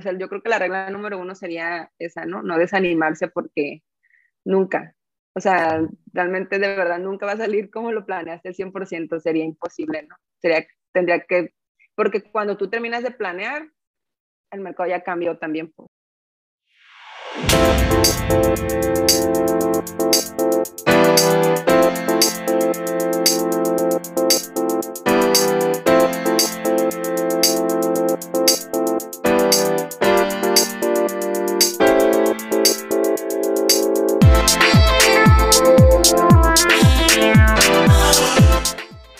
[0.00, 2.40] pues yo creo que la regla número uno sería esa, ¿no?
[2.40, 3.82] No desanimarse porque
[4.44, 4.94] nunca,
[5.34, 5.80] o sea,
[6.12, 10.14] realmente de verdad nunca va a salir como lo planeaste al 100%, sería imposible, ¿no?
[10.40, 11.52] Sería, tendría que,
[11.96, 13.68] porque cuando tú terminas de planear,
[14.52, 15.72] el mercado ya cambió también.
[15.72, 15.88] Pues.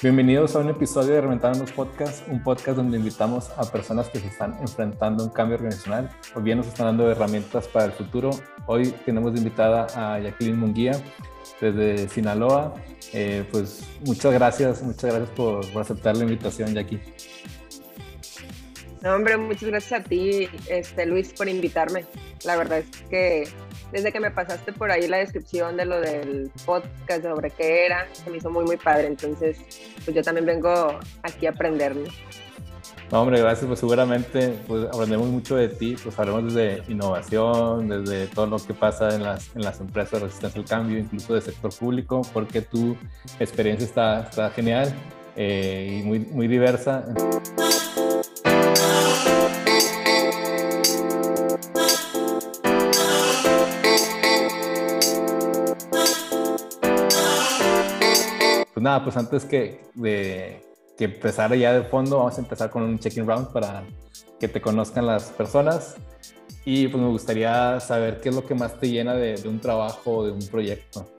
[0.01, 4.29] Bienvenidos a un episodio de Reventándonos Podcast, un podcast donde invitamos a personas que se
[4.29, 8.31] están enfrentando a un cambio organizacional o bien nos están dando herramientas para el futuro.
[8.67, 10.93] Hoy tenemos invitada a Jacqueline Munguía
[11.61, 12.77] desde Sinaloa.
[13.13, 17.01] Eh, pues muchas gracias, muchas gracias por, aceptar la invitación, Jackie.
[19.03, 22.05] No, hombre, muchas gracias a ti, este, Luis, por invitarme.
[22.45, 23.49] La verdad es que
[23.93, 28.07] desde que me pasaste por ahí la descripción de lo del podcast, sobre qué era,
[28.13, 29.07] se me hizo muy, muy padre.
[29.07, 29.59] Entonces,
[30.05, 32.09] pues yo también vengo aquí a aprenderlo.
[33.11, 33.67] No, hombre, gracias.
[33.67, 35.97] Pues seguramente pues, aprendemos mucho de ti.
[36.03, 40.27] Pues hablamos desde innovación, desde todo lo que pasa en las, en las empresas de
[40.27, 42.97] resistencia al cambio, incluso de sector público, porque tu
[43.41, 44.93] experiencia está, está genial
[45.37, 47.07] eh, y muy, muy diversa.
[58.79, 59.81] Pues nada, pues antes que,
[60.97, 63.83] que empezar ya de fondo, vamos a empezar con un checking round para
[64.39, 65.97] que te conozcan las personas.
[66.65, 70.19] Y pues me gustaría saber qué es lo que más te llena de, un trabajo
[70.19, 71.13] o de un proyecto.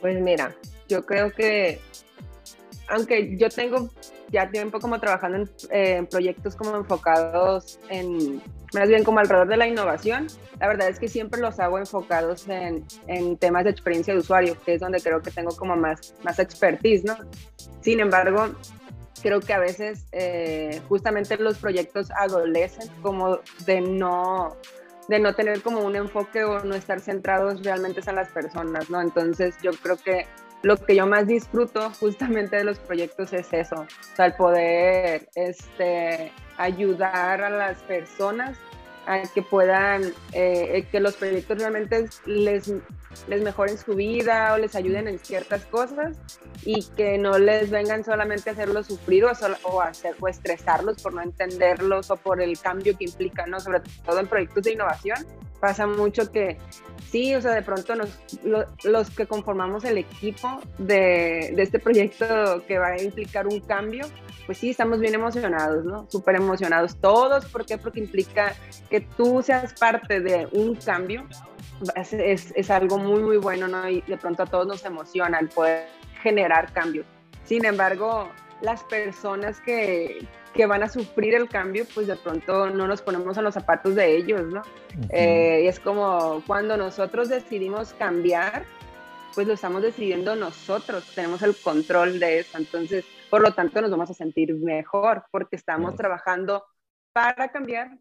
[0.00, 0.56] Pues mira,
[0.88, 1.78] yo creo que,
[2.88, 3.88] aunque yo tengo
[4.32, 8.42] ya tiempo como trabajando en, eh, en proyectos como enfocados en
[8.76, 10.26] más bien como alrededor de la innovación,
[10.60, 14.56] la verdad es que siempre los hago enfocados en, en, temas de experiencia de usuario,
[14.64, 17.16] que es donde creo que tengo como más, más expertise, ¿no?
[17.80, 18.54] Sin embargo,
[19.22, 24.56] creo que a veces eh, justamente los proyectos adolecen como de no
[25.08, 29.00] de no tener como un enfoque o no estar centrados realmente en las personas, ¿no?
[29.00, 30.26] Entonces yo creo que
[30.62, 35.28] lo que yo más disfruto justamente de los proyectos es eso, o sea, el poder
[35.36, 38.58] este, ayudar a las personas
[39.06, 40.02] a que puedan,
[40.32, 42.72] eh, que los proyectos realmente les,
[43.28, 46.16] les mejoren su vida o les ayuden en ciertas cosas
[46.64, 51.14] y que no les vengan solamente a hacerlos sufrir o, o, hacer, o estresarlos por
[51.14, 53.60] no entenderlos o por el cambio que implican, ¿no?
[53.60, 55.26] Sobre todo en proyectos de innovación.
[55.60, 56.58] Pasa mucho que
[57.10, 58.10] sí, o sea, de pronto nos,
[58.84, 64.06] los que conformamos el equipo de, de este proyecto que va a implicar un cambio,
[64.46, 66.06] pues sí, estamos bien emocionados, ¿no?
[66.08, 67.46] Súper emocionados todos.
[67.46, 67.78] ¿Por qué?
[67.78, 68.54] Porque implica
[68.88, 71.26] que tú seas parte de un cambio.
[71.94, 73.86] Es, es, algo muy, muy bueno, ¿no?
[73.88, 75.88] Y de pronto a todos nos emociona el poder
[76.22, 77.04] generar cambios.
[77.44, 78.30] Sin embargo,
[78.62, 83.36] las personas que, que van a sufrir el cambio, pues de pronto no nos ponemos
[83.36, 84.62] en los zapatos de ellos, ¿no?
[85.10, 88.64] Eh, y es como cuando nosotros decidimos cambiar,
[89.34, 92.56] pues lo estamos decidiendo nosotros, tenemos el control de eso.
[92.56, 96.64] Entonces, por lo tanto, nos vamos a sentir mejor porque estamos trabajando
[97.12, 97.98] para cambiar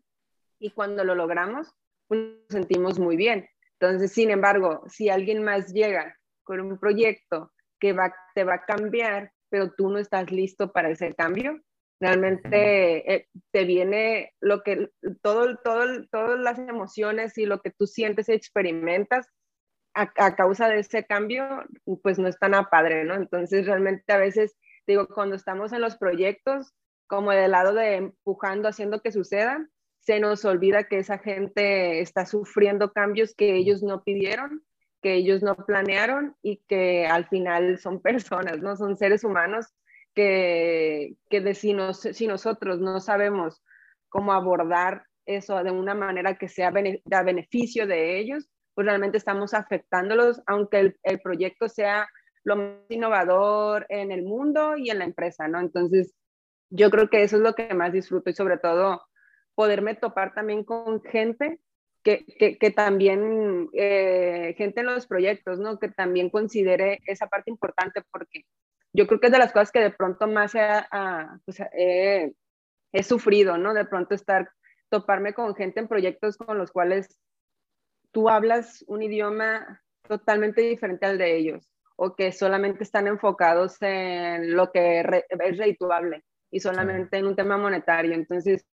[0.57, 1.67] y cuando lo logramos,
[2.07, 3.49] pues nos sentimos muy bien.
[3.79, 8.65] Entonces, sin embargo, si alguien más llega con un proyecto que va, te va a
[8.65, 11.59] cambiar, pero tú no estás listo para ese cambio,
[11.99, 14.89] realmente eh, te viene lo que
[15.21, 19.27] todo, todo, todas las emociones y lo que tú sientes y experimentas
[19.93, 21.47] a, causa de ese cambio,
[22.03, 23.15] pues no es tan a padre, ¿no?
[23.15, 26.73] Entonces realmente a veces digo, cuando estamos en los proyectos,
[27.07, 29.67] como del lado de empujando, haciendo que suceda,
[29.99, 34.63] se nos olvida que esa gente está sufriendo cambios que ellos no pidieron,
[35.01, 38.75] que ellos no planearon y que al final son personas, ¿no?
[38.75, 39.67] Son seres humanos
[40.15, 41.75] que, que de si,
[42.13, 43.61] si nosotros no sabemos
[44.09, 49.53] cómo abordar eso de una manera que sea a beneficio de ellos, pues realmente estamos
[49.53, 52.07] afectándolos, aunque el, el proyecto sea
[52.43, 55.59] lo más innovador en el mundo y en la empresa, ¿no?
[55.59, 56.13] Entonces,
[56.69, 59.01] yo creo que eso es lo que más disfruto y sobre todo
[59.55, 61.59] poderme topar también con gente
[62.03, 62.23] que,
[62.59, 65.79] que, también, eh, gente en los proyectos, ¿no?
[65.79, 68.43] Que también considere esa parte importante porque
[68.95, 70.67] yo creo que es de las cosas que de pronto más he,
[71.45, 71.61] pues,
[72.91, 73.73] he sufrido, ¿no?
[73.73, 74.49] De pronto estar,
[74.89, 77.19] toparme con gente en proyectos con los cuales
[78.11, 84.55] tú hablas un idioma totalmente diferente al de ellos o que solamente están enfocados en
[84.55, 88.13] lo que es redituable y solamente en un tema monetario.
[88.13, 88.65] Entonces,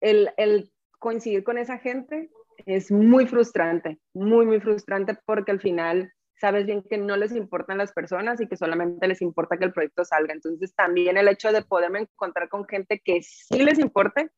[0.00, 2.30] el, coincidir con esa gente
[2.66, 7.78] es muy frustrante, muy, muy frustrante porque al final sabes bien que no les importan
[7.78, 10.34] las personas y que solamente les importa que el proyecto salga.
[10.34, 14.30] Entonces también el hecho de poderme encontrar con gente que sí les importe,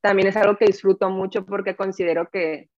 [0.00, 2.70] también es algo que disfruto mucho porque considero que,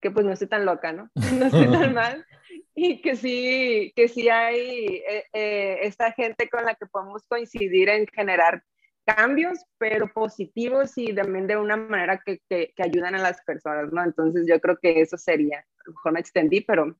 [0.00, 1.10] que pues no estoy tan loca, ¿no?
[1.38, 2.26] No estoy tan mal
[2.74, 7.88] y que sí, que sí hay eh, eh, esta gente con la que podemos coincidir
[7.90, 8.62] en generar
[9.04, 13.92] cambios, pero positivos y también de una manera que, que, que, ayudan a las personas,
[13.92, 14.02] ¿no?
[14.02, 16.96] Entonces yo creo que eso sería, a lo mejor me extendí, pero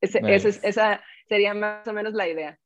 [0.00, 0.20] ese,
[0.62, 2.58] esa sería más o menos la idea.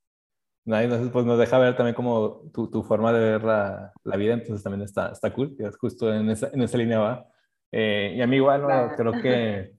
[0.64, 4.16] No, entonces pues nos deja ver también como tu, tu forma de ver la, la,
[4.16, 7.26] vida, entonces también está, está cool, es justo en esa, en esa línea va.
[7.72, 8.62] Eh, y a mí igual,
[8.96, 9.72] creo que,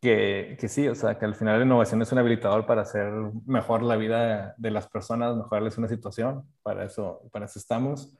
[0.00, 3.12] que, que, sí, o sea, que al final la innovación es un habilitador para hacer
[3.46, 8.16] mejor la vida de, las personas, mejorarles una situación, para eso, para eso estamos.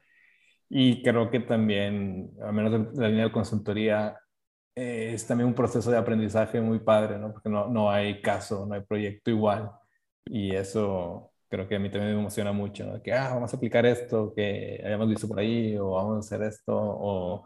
[0.69, 4.19] Y creo que también, al menos en la línea de consultoría,
[4.77, 7.33] eh, es también un proceso de aprendizaje muy padre, ¿no?
[7.33, 9.71] Porque no, no hay caso, no hay proyecto igual.
[10.27, 13.01] Y eso creo que a mí también me emociona mucho, ¿no?
[13.03, 16.47] Que, ah, vamos a aplicar esto que habíamos visto por ahí, o vamos a hacer
[16.47, 17.45] esto, o,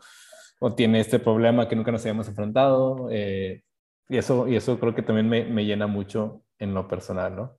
[0.60, 3.08] o tiene este problema que nunca nos habíamos enfrentado.
[3.10, 3.62] Eh,
[4.08, 7.58] y, eso, y eso creo que también me, me, llena mucho en lo personal, ¿no?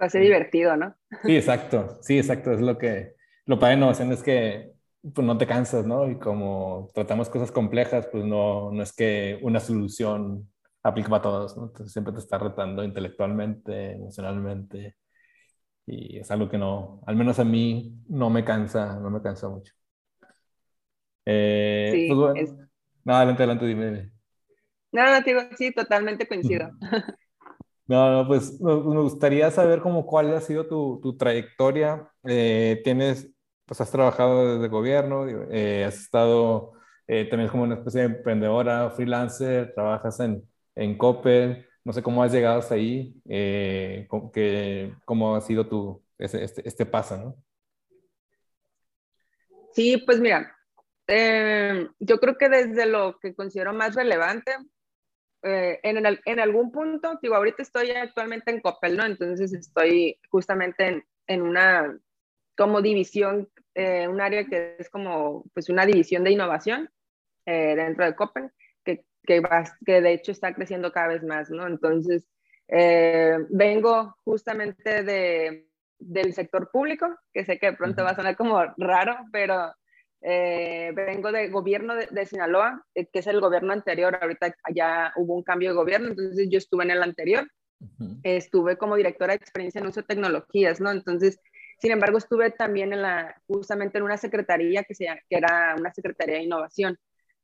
[0.00, 0.94] Va a ser divertido, ¿no?
[1.24, 4.72] Sí, exacto, sí, exacto, es lo que, lo padre de innovación es que
[5.02, 6.10] pues no te cansas, ¿no?
[6.10, 10.50] Y como tratamos cosas complejas, pues no, no es que una solución
[10.82, 11.64] aplique para todos, ¿no?
[11.64, 14.96] Entonces siempre te está retando intelectualmente, emocionalmente.
[15.86, 19.48] Y es algo que no, al menos a mí, no me cansa, no me cansa
[19.48, 19.72] mucho.
[21.24, 22.68] Eh, sí, pues bueno,
[23.04, 24.12] no, adelante, adelante, dime.
[24.92, 26.70] No, no, digo, sí, totalmente coincido.
[27.86, 32.08] No, no, pues me gustaría saber como cuál ha sido tu, tu trayectoria.
[32.22, 33.28] Eh, tienes
[33.70, 36.72] pues has trabajado desde gobierno, eh, has estado
[37.06, 40.42] eh, también como una especie de emprendedora, freelancer, trabajas en,
[40.74, 46.02] en Coppel, no sé cómo has llegado hasta ahí, eh, que, cómo ha sido tu,
[46.18, 47.36] este, este paso, ¿no?
[49.72, 50.52] Sí, pues mira,
[52.00, 54.50] yo creo que desde lo que considero más relevante,
[55.42, 59.06] en, en, algún punto, digo, ahorita estoy actualmente en Coppel, ¿no?
[59.06, 61.96] Entonces estoy justamente en, en una
[62.60, 66.90] como división eh, un área que es como pues una división de innovación
[67.46, 68.52] eh, dentro de Copen,
[68.84, 69.42] que, que,
[69.86, 71.66] que, de hecho está creciendo cada vez más, ¿no?
[71.66, 72.28] Entonces,
[72.68, 78.36] eh, vengo justamente de, del sector público, que sé que de pronto va a sonar
[78.36, 79.72] como raro, pero
[80.20, 85.70] vengo del gobierno de, Sinaloa, que es el gobierno anterior, ahorita ya hubo un cambio
[85.70, 87.50] de gobierno, entonces yo estuve en el anterior,
[88.22, 90.90] estuve como directora de experiencia en uso de tecnologías, ¿no?
[90.90, 91.40] Entonces,
[91.80, 95.92] sin embargo, estuve también en la, justamente en una secretaría que, se, que era una
[95.92, 96.98] secretaría de innovación.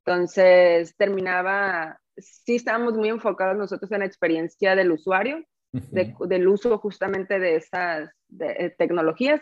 [0.04, 5.42] Entonces, terminaba, sí estábamos muy enfocados nosotros en la experiencia del usuario,
[5.72, 9.40] del uso justamente de estas eh, tecnologías,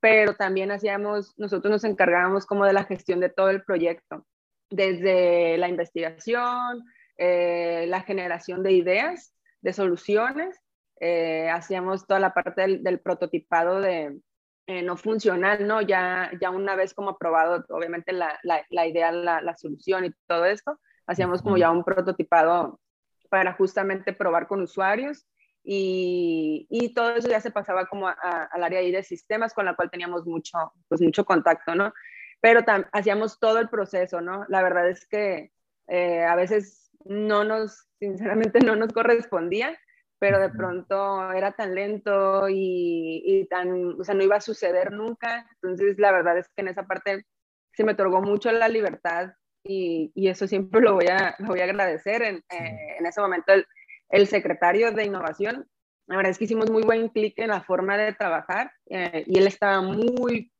[0.00, 4.26] pero también hacíamos, nosotros nos encargábamos como de la gestión de todo el proyecto,
[4.70, 6.84] desde la investigación,
[7.16, 10.58] eh, la generación de ideas, de soluciones,
[11.00, 14.20] eh, hacíamos toda la parte del prototipado de,
[14.66, 15.80] eh, no funcional, ¿no?
[15.82, 20.12] Ya, ya una vez como aprobado, obviamente, la, la, la idea, la, la, solución y
[20.26, 22.80] todo esto, hacíamos como ya un prototipado
[23.28, 25.26] para justamente probar con usuarios
[25.64, 29.90] y, y todo eso ya se pasaba como al área de sistemas con la cual
[29.90, 31.92] teníamos mucho, pues mucho contacto, ¿no?
[32.40, 32.60] Pero
[32.92, 34.44] hacíamos todo el proceso, ¿no?
[34.48, 35.52] La verdad es que
[35.86, 39.78] eh, a veces no nos, sinceramente no nos correspondía,
[40.22, 45.44] pero de pronto era tan lento y, tan, o sea, no iba a suceder nunca.
[45.54, 47.26] Entonces, la verdad es que en esa parte
[47.72, 49.32] se me otorgó mucho la libertad
[49.64, 52.22] y, y eso siempre lo voy a, lo voy a agradecer.
[52.22, 53.66] En, eh, en ese momento, el,
[54.10, 55.68] el, secretario de innovación,
[56.06, 59.40] la verdad es que hicimos muy buen clic en la forma de trabajar eh, y
[59.40, 60.52] él estaba muy,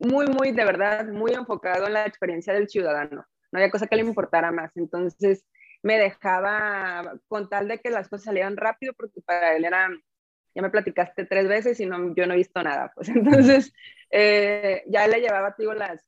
[0.00, 3.24] muy, muy, de verdad, muy enfocado en la experiencia del ciudadano.
[3.52, 4.70] No había cosa que le importara más.
[4.76, 5.46] Entonces,
[5.82, 9.88] me dejaba con tal de que las cosas salieran rápido, porque para él era,
[10.54, 13.72] ya me platicaste tres veces y no, yo no he visto nada, pues entonces
[14.10, 16.04] eh, ya le llevaba, digo, las,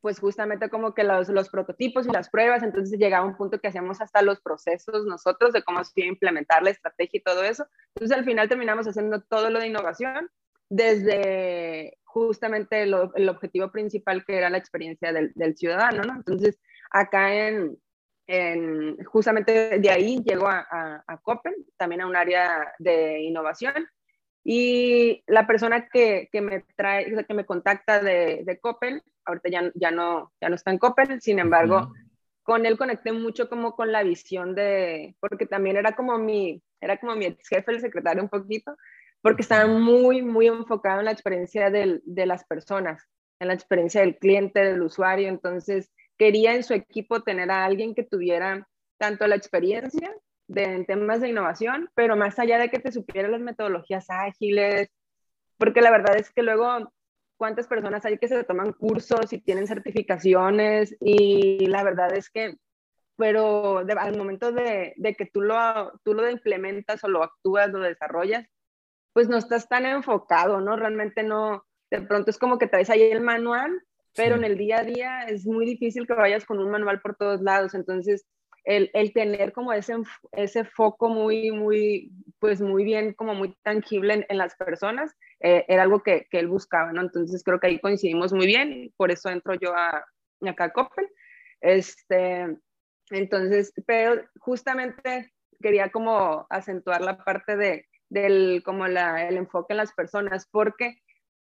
[0.00, 3.68] pues justamente como que los, los, prototipos y las pruebas, entonces llegaba un punto que
[3.68, 7.42] hacíamos hasta los procesos nosotros de cómo se iba a implementar la estrategia y todo
[7.42, 7.66] eso.
[7.94, 10.30] Entonces al final terminamos haciendo todo lo de innovación
[10.70, 16.14] desde justamente el, el objetivo principal que era la experiencia del, del ciudadano, ¿no?
[16.14, 16.58] Entonces
[16.90, 17.76] acá en,
[19.06, 23.74] justamente de ahí llego a, a, Copen, también a un área de innovación.
[24.42, 29.70] Y la persona que, que me trae, que me contacta de, de Copen, ahorita ya,
[29.74, 31.92] ya, no, ya no está en Copen, sin embargo,
[32.42, 36.98] con él conecté mucho como con la visión de, porque también era como mi, era
[36.98, 38.76] como mi ex jefe, el secretario un poquito,
[39.22, 43.06] porque estaba muy, muy enfocado en la experiencia del, de las personas,
[43.38, 45.28] en la experiencia del cliente, del usuario.
[45.28, 50.14] Entonces, quería en su equipo tener a alguien que tuviera tanto la experiencia
[50.48, 54.90] de, en temas de innovación, pero más allá de que te supiera las metodologías ágiles,
[55.56, 56.92] porque la verdad es que luego
[57.38, 62.56] cuántas personas hay que se toman cursos y tienen certificaciones y la verdad es que,
[63.16, 67.78] pero al momento de, de, que tú lo, tú lo implementas o lo actúas, lo
[67.80, 68.46] desarrollas,
[69.14, 70.76] pues no estás tan enfocado, ¿no?
[70.76, 73.82] Realmente no, de pronto es como que traes ahí el manual,
[74.20, 77.16] pero en el día a día es muy difícil que vayas con un manual por
[77.16, 78.26] todos lados, entonces
[78.64, 79.94] el, el, tener como ese,
[80.32, 85.84] ese foco muy, muy, pues muy bien, como muy tangible en, las personas, eh, era
[85.84, 87.00] algo que, que, él buscaba, ¿no?
[87.00, 90.04] Entonces creo que ahí coincidimos muy bien, por eso entro yo a,
[90.46, 91.08] acá a Coppel.
[91.62, 92.58] Este,
[93.08, 99.78] entonces, pero justamente quería como acentuar la parte de, del, como la, el enfoque en
[99.78, 101.00] las personas, porque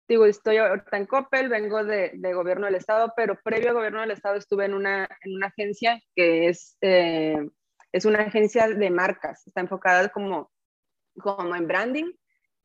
[0.07, 4.01] digo, estoy ahorita en Coppel, vengo de, de, gobierno del Estado, pero previo al gobierno
[4.01, 7.49] del Estado estuve en una, en una agencia que es, eh,
[7.91, 10.51] es una agencia de marcas, está enfocada como,
[11.19, 12.11] como en branding,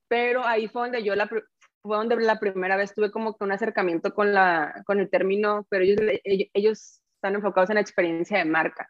[0.08, 3.52] pero ahí fue donde yo la, fue donde la primera vez tuve como que un
[3.52, 6.00] acercamiento con, la, con el término, pero ellos,
[6.52, 8.88] ellos están enfocados en la experiencia de marca.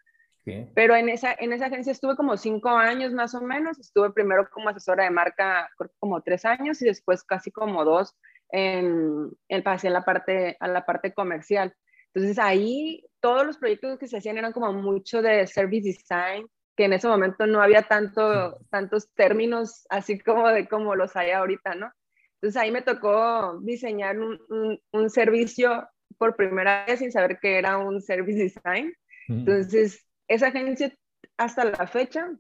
[0.75, 3.79] Pero en esa, en esa agencia estuve como cinco años más o menos.
[3.79, 8.17] Estuve primero como asesora de marca como tres años y después casi como dos
[8.53, 11.75] en, en, pasé a la, parte, a la parte comercial.
[12.13, 16.85] Entonces ahí todos los proyectos que se hacían eran como mucho de service design, que
[16.85, 21.75] en ese momento no había tanto, tantos términos así como de como los hay ahorita,
[21.75, 21.93] ¿no?
[22.35, 27.59] Entonces ahí me tocó diseñar un, un, un servicio por primera vez sin saber que
[27.59, 28.95] era un service design.
[29.29, 30.93] Entonces esa agencia,
[31.37, 32.31] hasta la fecha,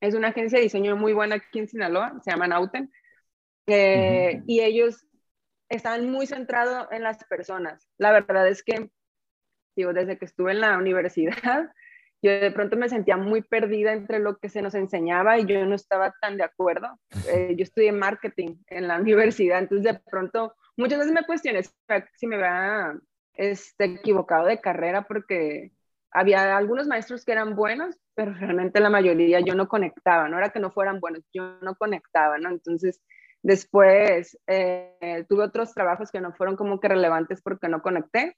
[0.00, 2.90] es una agencia de diseño muy buena aquí en Sinaloa, se llama Nauten,
[3.66, 5.06] eh, y ellos
[5.68, 7.88] están muy centrados en las personas.
[7.98, 8.90] La verdad es que,
[9.76, 11.70] digo, desde que estuve en la universidad,
[12.22, 15.64] yo de pronto me sentía muy perdida entre lo que se nos enseñaba y yo
[15.66, 16.98] no estaba tan de acuerdo.
[17.28, 21.62] Eh, yo estudié marketing en la universidad, entonces de pronto muchas veces me cuestioné
[22.16, 22.98] si me había
[23.34, 25.72] este, equivocado de carrera porque
[26.10, 30.48] había algunos maestros que eran buenos, pero realmente la mayoría yo no conectaba, no era
[30.48, 32.48] que no fueran buenos, yo no conectaba, ¿no?
[32.48, 33.02] Entonces,
[33.42, 38.36] después eh, tuve otros trabajos que no fueron como que relevantes porque no conecté.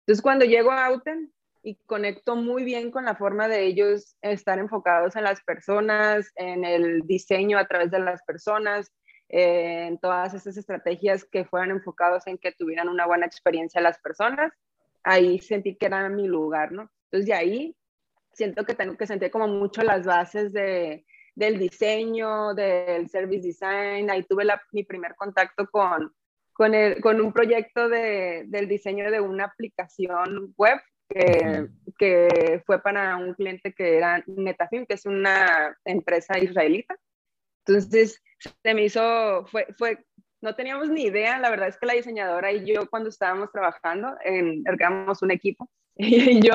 [0.00, 1.32] Entonces, cuando llego a Auten
[1.62, 6.64] y conecto muy bien con la forma de ellos estar enfocados en las personas, en
[6.64, 8.90] el diseño a través de las personas,
[9.28, 13.98] eh, en todas esas estrategias que fueran enfocados en que tuvieran una buena experiencia las
[14.00, 14.52] personas,
[15.04, 16.90] ahí sentí que era mi lugar, ¿no?
[17.04, 17.76] Entonces de ahí
[18.32, 24.10] siento que tengo que sentir como mucho las bases de, del diseño, del service design.
[24.10, 26.12] Ahí tuve mi primer contacto con,
[26.52, 32.82] con, el, con un proyecto de, del diseño de una aplicación web que, que, fue
[32.82, 36.96] para un cliente que era Netafim, que es una empresa israelita.
[37.66, 40.04] Entonces, se me hizo, fue, fue,
[40.40, 44.16] no teníamos ni idea, la verdad es que la diseñadora y yo cuando estábamos trabajando,
[44.24, 46.54] en, éramos un equipo, y yo,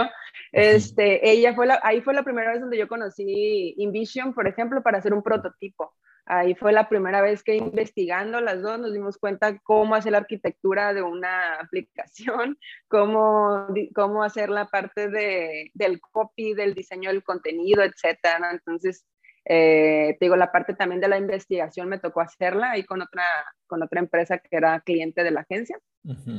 [0.51, 4.81] este, ella fue la, ahí fue la primera vez donde yo conocí InVision, por ejemplo,
[4.81, 5.93] para hacer un prototipo.
[6.29, 10.17] Ahí fue la primera vez que investigando las dos nos dimos cuenta cómo hacer la
[10.17, 12.57] arquitectura de una aplicación,
[12.89, 18.51] cómo, cómo hacer la parte de, del copy, del diseño del contenido, etcétera.
[18.51, 19.05] Entonces,
[19.49, 23.23] eh, te digo, la parte también de la investigación me tocó hacerla ahí con otra,
[23.65, 25.79] con otra empresa que era cliente de la agencia.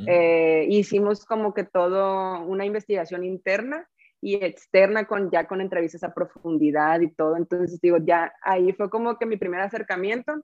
[0.06, 3.88] Eh, hicimos como que todo una investigación interna
[4.20, 7.36] y externa con ya con entrevistas a profundidad y todo.
[7.36, 10.34] Entonces, digo, ya ahí fue como que mi primer acercamiento,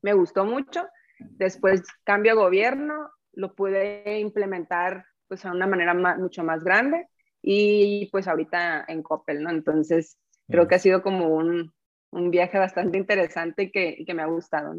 [0.00, 0.86] me gustó mucho.
[1.18, 7.08] Después cambio de gobierno, lo pude implementar pues a una manera mucho más grande
[7.42, 9.50] y pues ahorita en Coppel, ¿no?
[9.50, 11.72] Entonces, creo que ha sido como un,
[12.16, 14.74] un viaje bastante interesante que, que me ha gustado.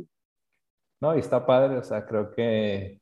[0.99, 2.99] No, y está padre, o sea, creo que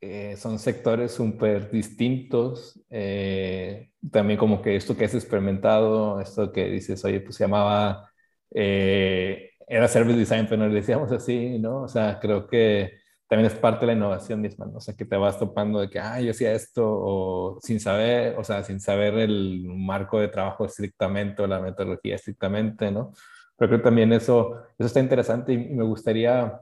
[0.00, 2.80] eh, son sectores súper distintos.
[2.90, 8.10] Eh, también como que esto que has experimentado, esto que dices, oye, pues se llamaba,
[8.54, 11.82] eh, era Service Design, pero no le decíamos así, ¿no?
[11.82, 12.98] O sea, creo que
[13.28, 14.78] también es parte de la innovación misma, ¿no?
[14.78, 18.38] O sea, que te vas topando de que, ah, yo hacía esto, o sin saber,
[18.38, 23.12] o sea, sin saber el marco de trabajo estrictamente o la metodología estrictamente, ¿no?
[23.58, 26.60] Pero creo que también eso, eso está interesante y, me gustaría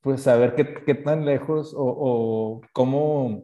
[0.00, 3.42] pues saber qué, qué tan lejos o, o, cómo,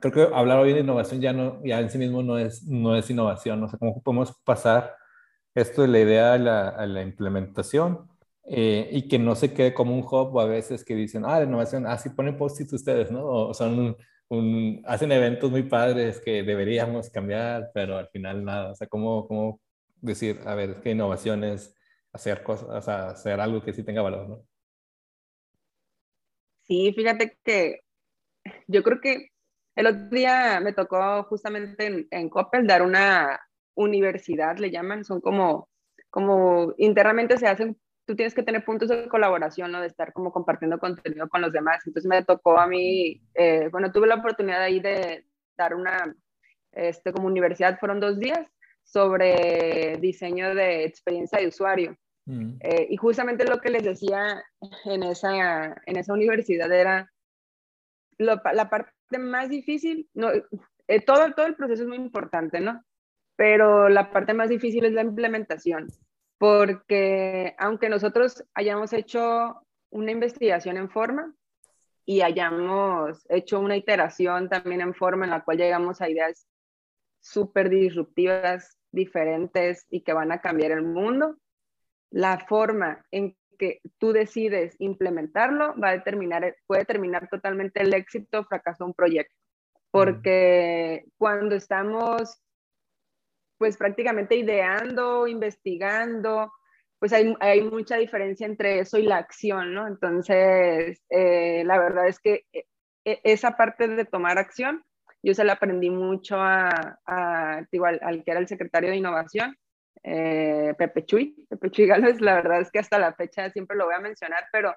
[0.00, 2.96] creo que hablar hoy de innovación ya, no, ya en sí mismo no es, no
[2.96, 3.62] es innovación.
[3.62, 4.96] O sea, cómo podemos pasar
[5.54, 8.08] esto de la idea a la, a la implementación
[8.44, 11.38] eh, y que no se quede como un hub o a veces que dicen, ah,
[11.38, 13.24] la innovación, así ah, ponen post-its ustedes, ¿no?
[13.24, 13.96] O son
[14.28, 18.72] un, hacen eventos muy padres que deberíamos cambiar, pero al final nada.
[18.72, 19.60] O sea, ¿cómo, cómo
[20.00, 21.75] decir, a ver, qué innovación es
[22.16, 24.46] hacer cosas, o sea, hacer algo que sí tenga valor, ¿no?
[26.62, 27.82] Sí, fíjate que
[28.66, 29.28] yo creo que
[29.76, 33.40] el otro día me tocó justamente en, en Coppel dar una
[33.74, 35.68] universidad, le llaman, son como,
[36.10, 39.80] como internamente se hacen, tú tienes que tener puntos de colaboración, ¿no?
[39.80, 41.86] De estar como compartiendo contenido con los demás.
[41.86, 46.14] Entonces me tocó a mí, eh, bueno, tuve la oportunidad ahí de dar una,
[46.72, 48.46] este, como universidad, fueron dos días
[48.82, 51.96] sobre diseño de experiencia de usuario.
[52.26, 52.56] Mm.
[52.60, 54.44] Eh, y justamente lo que les decía
[54.84, 57.10] en esa, en esa universidad era
[58.18, 60.30] la parte más difícil, no,
[60.88, 62.82] eh, todo, todo el proceso es muy importante, ¿no?
[63.36, 65.88] Pero la parte más difícil es la implementación,
[66.38, 71.34] porque aunque nosotros hayamos hecho una investigación en forma
[72.04, 76.46] y hayamos hecho una iteración también en forma en la cual llegamos a ideas
[77.20, 81.36] súper disruptivas, diferentes y que van a cambiar el mundo,
[82.10, 88.40] la forma en que tú decides implementarlo va a determinar, puede determinar totalmente el éxito
[88.40, 89.34] o fracaso de un proyecto.
[89.90, 92.38] Porque cuando estamos,
[93.58, 96.52] pues prácticamente ideando, investigando,
[96.98, 99.86] pues hay, hay, mucha diferencia entre eso y la acción, ¿no?
[99.86, 102.64] Entonces, eh, la verdad es que eh,
[103.04, 104.84] e, esa parte de tomar acción,
[105.22, 109.56] yo se la aprendí mucho a, a igual, al que era el secretario de innovación,
[110.08, 111.34] eh, Pepe Chuy.
[111.48, 114.44] Pepe Chuy Gálvez, la verdad es que hasta la fecha siempre lo voy a mencionar,
[114.52, 114.72] pero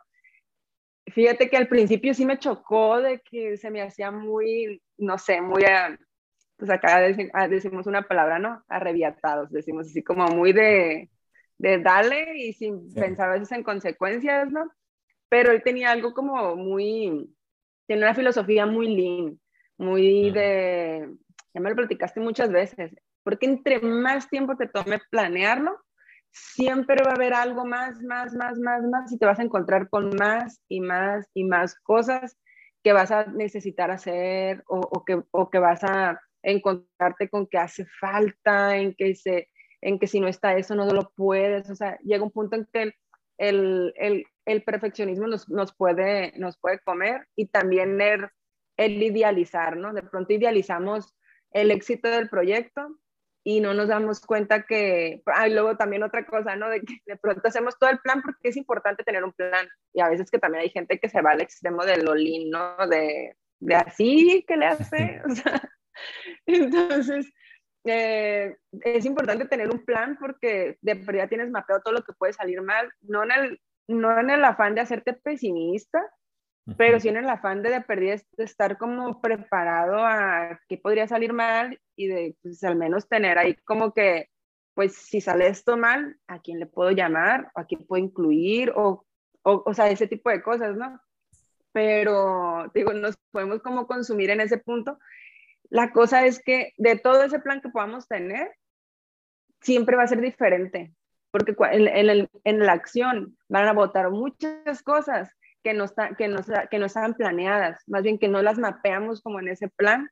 [1.05, 5.39] fíjate que al principio sí me chocó de que se me hacía muy, no sé,
[5.39, 5.63] muy,
[6.57, 6.99] pues acá
[7.33, 8.63] ah, decimos una palabra, ¿no?
[8.67, 11.09] Arrebiatados, decimos así como muy de,
[11.59, 14.71] de dale y sin pensar a veces en consecuencias, ¿no?
[15.29, 17.29] Pero él tenía algo como muy,
[17.85, 19.39] tiene una filosofía muy lean,
[19.77, 21.07] muy de,
[21.53, 22.93] ya me lo platicaste muchas veces,
[23.29, 25.79] porque entre más tiempo te tome planearlo,
[26.31, 29.87] siempre va a haber algo más, más, más, más, más, y te vas a encontrar
[29.87, 32.39] con más y más y más cosas
[32.83, 37.85] que vas a necesitar hacer o, que, o que vas a encontrarte con que hace
[37.99, 39.47] falta, en que, se,
[39.81, 42.67] en que si no está eso no lo puedes, o sea, llega un punto en
[42.73, 42.93] que
[43.37, 48.27] el, el, el perfeccionismo nos, nos, puede, nos puede comer y también el,
[48.75, 49.93] el idealizar, ¿no?
[49.93, 51.13] De pronto idealizamos
[51.51, 52.97] el éxito del proyecto
[53.43, 56.69] y no nos damos cuenta que, ah, luego también otra cosa, ¿no?
[56.69, 60.01] De que de pronto hacemos todo el plan porque es importante tener un plan y
[60.01, 62.75] a veces que también hay gente que se va al extremo del olín, ¿no?
[62.87, 65.61] De, de así que le hace, o sea,
[66.45, 67.31] entonces
[67.85, 72.33] eh, es importante tener un plan porque de verdad tienes mapeado todo lo que puede
[72.33, 76.03] salir mal, no en el, no en el afán de hacerte pesimista,
[76.77, 81.33] pero sí en el afán de, de de estar como preparado a qué podría salir
[81.33, 84.29] mal y de pues, al menos tener ahí como que,
[84.73, 87.51] pues si sale esto mal, ¿a quién le puedo llamar?
[87.55, 88.71] ¿A quién puedo incluir?
[88.73, 89.05] O,
[89.43, 90.97] o, o sea, ese tipo de cosas, ¿no?
[91.73, 94.97] Pero, digo, nos podemos como consumir en ese punto.
[95.69, 98.55] La cosa es que de todo ese plan que podamos tener,
[99.59, 100.93] siempre va a ser diferente,
[101.31, 106.29] porque en, en, en la acción van a votar muchas cosas que no, está, que,
[106.29, 106.39] no,
[106.71, 110.09] que no estaban planeadas, más bien que no las mapeamos como en ese plan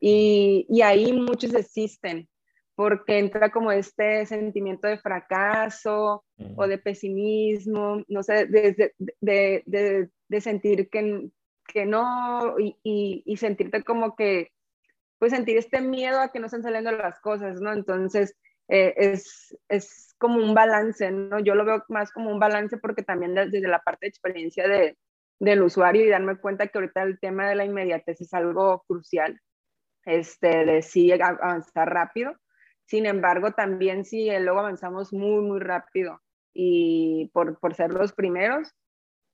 [0.00, 2.28] y, y ahí muchos desisten
[2.76, 6.24] porque entra como este sentimiento de fracaso
[6.56, 11.30] o de pesimismo, no sé, de, de, de, de sentir que,
[11.66, 14.52] que no y, y, y, sentirte como que,
[15.18, 17.72] pues sentir este miedo a que no estén saliendo las cosas, ¿no?
[17.72, 18.36] Entonces,
[18.68, 21.38] eh, es, es, como un balance, ¿no?
[21.40, 24.98] Yo lo veo más como un balance porque también desde la parte de experiencia de,
[25.38, 29.40] del usuario y darme cuenta que ahorita el tema de la inmediatez es algo crucial,
[30.06, 32.34] este, de sí avanzar rápido.
[32.86, 36.22] Sin embargo, también si luego avanzamos muy, muy rápido
[36.54, 38.72] y por, por ser los primeros,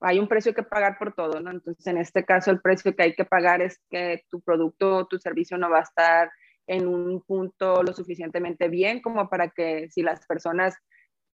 [0.01, 1.51] hay un precio que pagar por todo, ¿no?
[1.53, 5.07] Entonces, en este caso, el precio que hay que pagar es que tu producto o
[5.07, 6.31] tu servicio no va a estar
[6.67, 10.75] en un punto lo suficientemente bien como para que si las personas,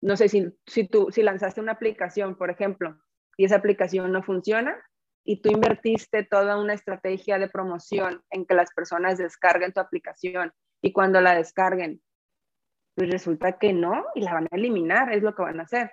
[0.02, 2.98] no sé, si, si tú, si lanzaste una aplicación, por ejemplo,
[3.36, 4.78] y esa aplicación no funciona,
[5.24, 10.52] y tú invertiste toda una estrategia de promoción en que las personas descarguen tu aplicación
[10.82, 12.02] y cuando la descarguen,
[12.96, 15.92] pues resulta que no y la van a eliminar, es lo que van a hacer.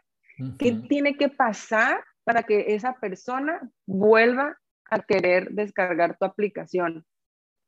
[0.59, 7.05] ¿Qué tiene que pasar para que esa persona vuelva a querer descargar tu aplicación?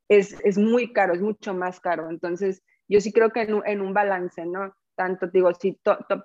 [0.09, 2.09] es, es, muy caro, es mucho más caro.
[2.09, 4.75] Entonces, yo sí creo que en, en un balance, ¿no?
[4.95, 5.79] Tanto, digo, sí,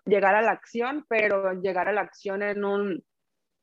[0.04, 3.04] llegar a la acción, pero llegar a la acción en un,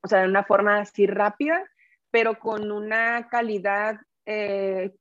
[0.06, 1.64] o sea, de una forma así rápida,
[2.12, 4.94] pero con una calidad, eh,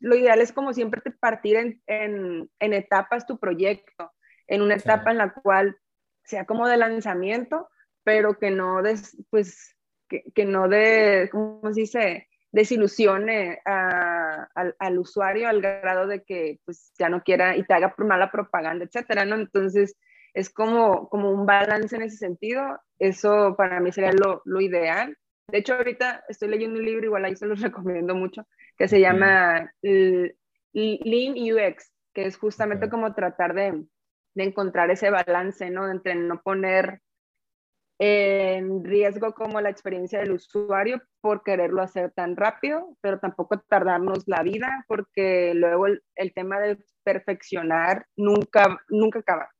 [0.00, 4.12] lo ideal es como siempre partir en, en, en, etapas tu proyecto,
[4.48, 5.78] en una etapa en la cual
[6.24, 7.68] sea como de lanzamiento,
[8.02, 9.76] pero que no, des, pues,
[10.08, 12.28] que, que no de, ¿cómo se dice?
[12.52, 17.94] desilusione al, al, usuario al grado de que pues ya no quiera y te haga
[17.98, 19.36] mala propaganda, etcétera, ¿no?
[19.36, 19.96] Entonces
[20.34, 22.80] es como, como un balance en ese sentido.
[23.00, 25.16] Eso para mí sería lo, lo ideal.
[25.48, 29.00] De hecho, ahorita estoy leyendo un libro, igual ahí se los recomiendo mucho, que se
[29.00, 33.84] llama Lean UX, que es justamente como tratar de,
[34.34, 35.90] de encontrar ese balance, ¿no?
[35.90, 37.00] Entre no poner
[38.02, 44.26] en riesgo como la experiencia del usuario por quererlo hacer tan rápido, pero tampoco tardarnos
[44.26, 49.50] la vida porque luego el, tema de perfeccionar nunca, nunca acaba,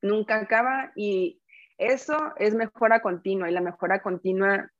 [0.00, 1.42] nunca acaba y
[1.78, 4.70] eso es mejora continua y la mejora continua,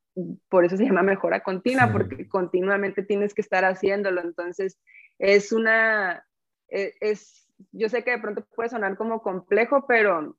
[0.49, 4.79] por eso se llama mejora continua, porque continuamente tienes que estar haciéndolo, entonces
[5.19, 6.25] es una,
[6.69, 10.37] es, es, yo sé que de pronto puede sonar como complejo, pero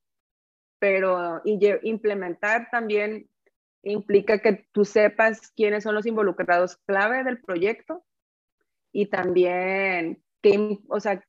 [0.79, 1.41] pero
[1.83, 3.29] implementar también
[3.83, 8.03] implica que tú sepas quiénes son los involucrados clave del proyecto
[8.91, 11.23] y también qué, o sea,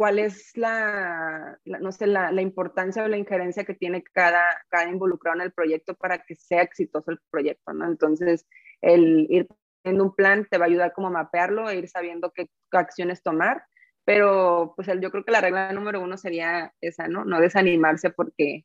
[0.00, 4.88] cuál es la, no sé, la, la, importancia o la injerencia que tiene cada, cada
[4.88, 7.84] involucrado en el proyecto para que sea exitoso el proyecto, ¿no?
[7.84, 8.46] Entonces,
[8.80, 9.46] el ir
[9.82, 13.22] teniendo un plan te va a ayudar como a mapearlo e ir sabiendo qué acciones
[13.22, 13.62] tomar,
[14.06, 17.26] pero pues el, yo creo que la regla número uno sería esa, ¿no?
[17.26, 18.64] No desanimarse porque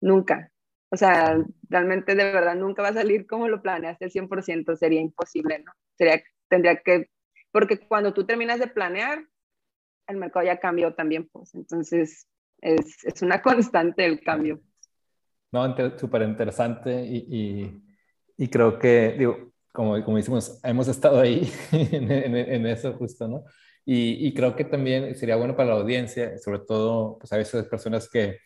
[0.00, 0.50] nunca.
[0.90, 5.00] O sea, realmente de verdad nunca va a salir como lo planeaste al 100%, sería
[5.00, 5.70] imposible, ¿no?
[5.96, 7.10] Sería, tendría que,
[7.52, 9.24] porque cuando tú terminas de planear,
[10.06, 12.26] el mercado ya cambió también, pues, entonces
[12.60, 14.60] es, es una constante el cambio.
[15.52, 17.82] No, súper interesante y, y,
[18.36, 23.28] y, creo que, digo, como, como decimos, hemos estado ahí en, en, en, eso justo,
[23.28, 23.44] ¿no?
[23.84, 27.66] Y, y, creo que también sería bueno para la audiencia, sobre todo, pues a veces
[27.66, 28.38] personas que,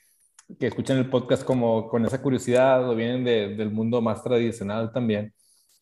[0.59, 5.35] que escuchan el podcast como con esa curiosidad o vienen del mundo más tradicional también.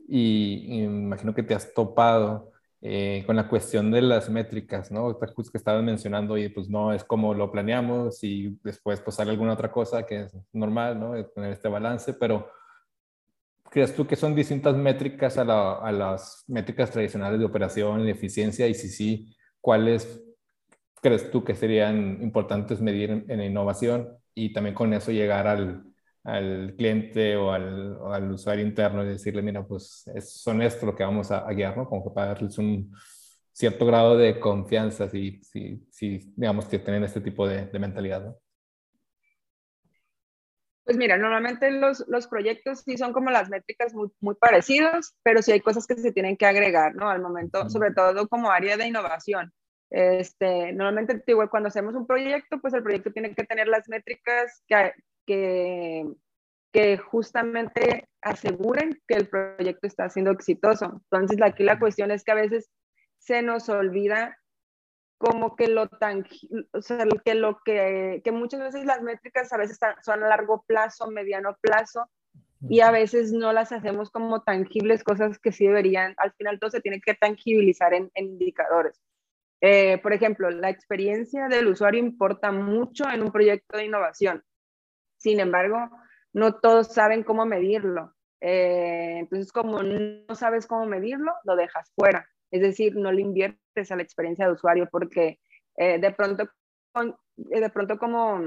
[0.09, 5.19] Y, imagino que te has topado eh, con la cuestión de las métricas, ¿no?
[5.19, 9.55] Que estabas mencionando, y pues no es como lo planeamos y después pues sale alguna
[9.55, 11.25] otra cosa que es normal, ¿no?
[11.27, 12.51] Tener este balance, pero
[13.71, 18.67] ¿crees tú que son distintas métricas a, a las métricas tradicionales de operación de eficiencia?
[18.67, 20.23] Y si sí, ¿cuáles
[21.03, 24.19] crees tú que serían importantes medir en, en innovación?
[24.37, 25.83] y también con eso llegar al,
[26.27, 30.97] al cliente o al, al, usuario interno y decirle, mira, pues es, son esto lo
[30.97, 31.89] que vamos a, guiar, ¿no?
[31.89, 32.93] Como que para darles un
[33.53, 38.25] cierto grado de confianza si, si, si digamos, que tienen este tipo de, de mentalidad,
[38.25, 38.37] ¿no?
[40.85, 45.43] Pues mira, normalmente los, los, proyectos sí son como las métricas muy, muy parecidos, pero
[45.43, 47.09] sí hay cosas que se tienen que agregar, ¿no?
[47.09, 49.53] Al momento, sobre todo como área de innovación.
[49.91, 54.63] Este, normalmente, digo, cuando hacemos un proyecto, pues el proyecto tiene que tener las métricas
[54.67, 54.93] que,
[55.27, 56.07] que,
[56.73, 61.03] que justamente aseguren que el proyecto está siendo exitoso.
[61.11, 62.71] Entonces, aquí la cuestión es que a veces
[63.19, 64.39] se nos olvida
[65.19, 69.57] como que lo tangible, o sea, que lo que, que muchas veces las métricas a
[69.57, 72.11] veces son a largo plazo, mediano plazo,
[72.69, 76.71] y a veces no las hacemos como tangibles, cosas que sí deberían, al final todo
[76.71, 79.01] se tiene que tangibilizar en, en indicadores.
[79.61, 84.43] Eh, por ejemplo, la experiencia del usuario importa mucho en un proyecto de innovación.
[85.17, 85.79] Sin embargo,
[86.33, 88.15] no todos saben cómo medirlo.
[88.41, 92.29] Eh, entonces, como no sabes cómo medirlo, lo dejas fuera.
[92.51, 95.41] Es decir, no le inviertes a la experiencia de usuario porque
[95.77, 96.49] eh, de pronto,
[97.37, 98.41] de pronto como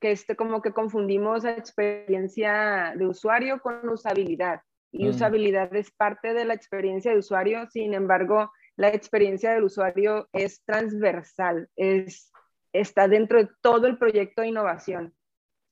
[0.00, 4.62] que este, como que confundimos la experiencia de usuario con usabilidad.
[4.92, 5.10] Y mm.
[5.10, 10.64] usabilidad es parte de la experiencia de usuario, sin embargo, la experiencia del usuario es
[10.64, 12.32] transversal, es,
[12.72, 15.14] está dentro de todo el proyecto de innovación,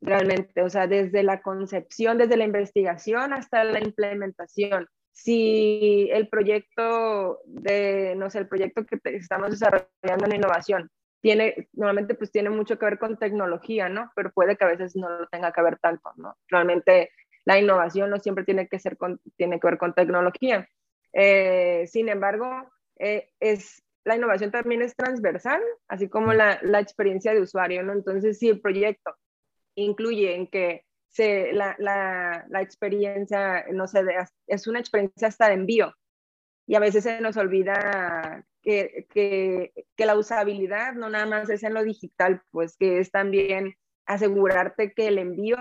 [0.00, 4.88] realmente, o sea, desde la concepción, desde la investigación hasta la implementación.
[5.12, 12.14] Si el proyecto de, no sé, el proyecto que estamos desarrollando en innovación tiene, normalmente
[12.14, 14.12] pues tiene mucho que ver con tecnología, ¿no?
[14.14, 16.36] Pero puede que a veces no lo tenga que ver tanto, ¿no?
[16.46, 17.10] Realmente
[17.44, 20.68] la innovación no siempre tiene que, ser con, tiene que ver con tecnología.
[21.12, 22.46] Eh, sin embargo,
[22.98, 27.92] eh, es, la innovación también es transversal, así como la, la, experiencia de usuario, ¿no?
[27.92, 29.16] Entonces, si el proyecto
[29.82, 34.02] incluye en que se, la, la, la experiencia, no sé,
[34.46, 35.94] es una experiencia hasta de envío,
[36.66, 41.62] y a veces se nos olvida que, que, que, la usabilidad no nada más es
[41.62, 45.56] en lo digital, pues que es también asegurarte que el envío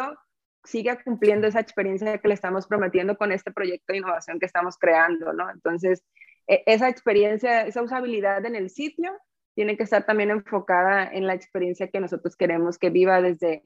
[0.66, 4.78] siga cumpliendo esa experiencia que le estamos prometiendo con este proyecto de innovación que estamos
[4.78, 5.50] creando, ¿no?
[5.50, 6.04] Entonces,
[6.46, 9.18] e, esa experiencia, esa usabilidad en el sitio
[9.56, 13.64] tiene que estar también enfocada en la experiencia que nosotros queremos que viva desde,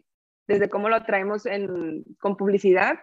[0.51, 2.99] desde cómo lo traemos en, con publicidad,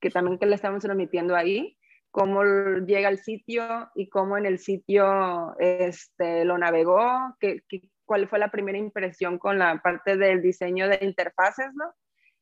[0.00, 1.76] que también que le estamos transmitiendo ahí,
[2.10, 2.42] cómo
[2.86, 7.62] llega al sitio y cómo en el sitio este, lo navegó, que,
[8.04, 11.92] cuál fue la primera impresión con la parte del diseño de interfaces, ¿no?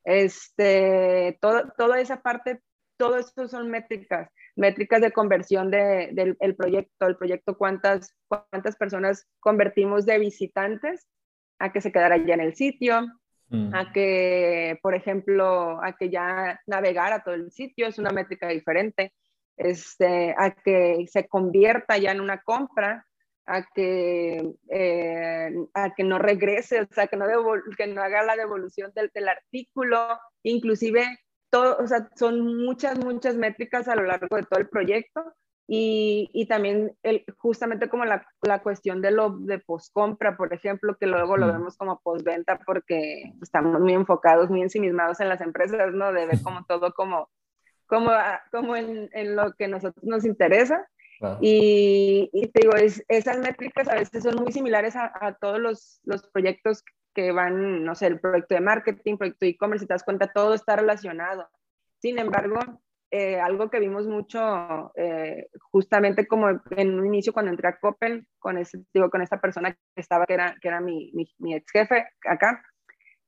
[0.05, 2.61] Este, todo, toda esa parte,
[2.99, 9.27] todo eso son métricas, métricas de conversión de, del proyecto, el proyecto, cuántas, cuántas personas
[9.41, 11.09] convertimos de visitantes
[11.59, 13.07] a que se quedara ya en el sitio,
[13.49, 13.75] mm.
[13.75, 19.13] a que, por ejemplo, a que ya navegara todo el sitio, es una métrica diferente,
[19.57, 23.07] este, a que se convierta ya en una compra,
[23.47, 27.27] a que, eh, a que no regrese, o sea, que no,
[27.77, 31.05] que no haga la devolución del, del artículo, inclusive,
[31.51, 35.35] todo, o sea, son muchas, muchas métricas a lo largo de todo el proyecto
[35.67, 40.97] y, y también el, justamente como la, la, cuestión de lo de postcompra, por ejemplo,
[40.97, 45.95] que luego lo vemos como postventa porque estamos muy enfocados, muy ensimismados en las empresas,
[45.95, 46.13] ¿no?
[46.13, 47.31] De ver como todo como,
[47.87, 48.11] como,
[48.51, 50.87] como en, en lo que nosotros nos interesa
[51.41, 56.27] y, te digo, es, esas métricas a veces son muy similares a, todos los, los,
[56.29, 56.83] proyectos
[57.15, 60.33] que van, no sé, el proyecto de marketing, proyecto de e-commerce, si te das cuenta,
[60.33, 61.49] todo está relacionado.
[62.01, 62.59] Sin embargo,
[63.15, 68.27] eh, algo que vimos mucho, eh, justamente como en un inicio cuando entré a Copen,
[68.39, 71.55] con, ese, digo, con esta persona que estaba, que era, que era mi, mi, mi
[71.55, 72.65] ex jefe acá,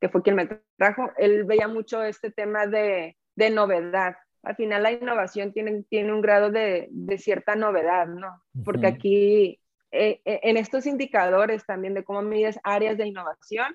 [0.00, 4.84] que fue quien me trajo, él veía mucho este tema de, de novedad al final
[4.84, 8.28] la innovación tiene, tiene un grado de, de cierta novedad, ¿no?
[8.64, 13.74] Porque aquí, eh, eh, en estos indicadores también de cómo mides áreas de innovación,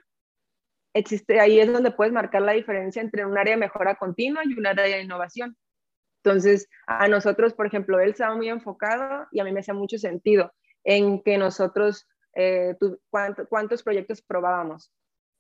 [0.94, 4.58] existe, ahí es donde puedes marcar la diferencia entre un área de mejora continua y
[4.58, 5.58] un área de innovación.
[6.24, 9.98] Entonces, a nosotros, por ejemplo, él estaba muy enfocado y a mí me hacía mucho
[9.98, 10.54] sentido
[10.84, 12.76] en que nosotros, eh,
[13.50, 14.92] ¿cuántos proyectos probábamos?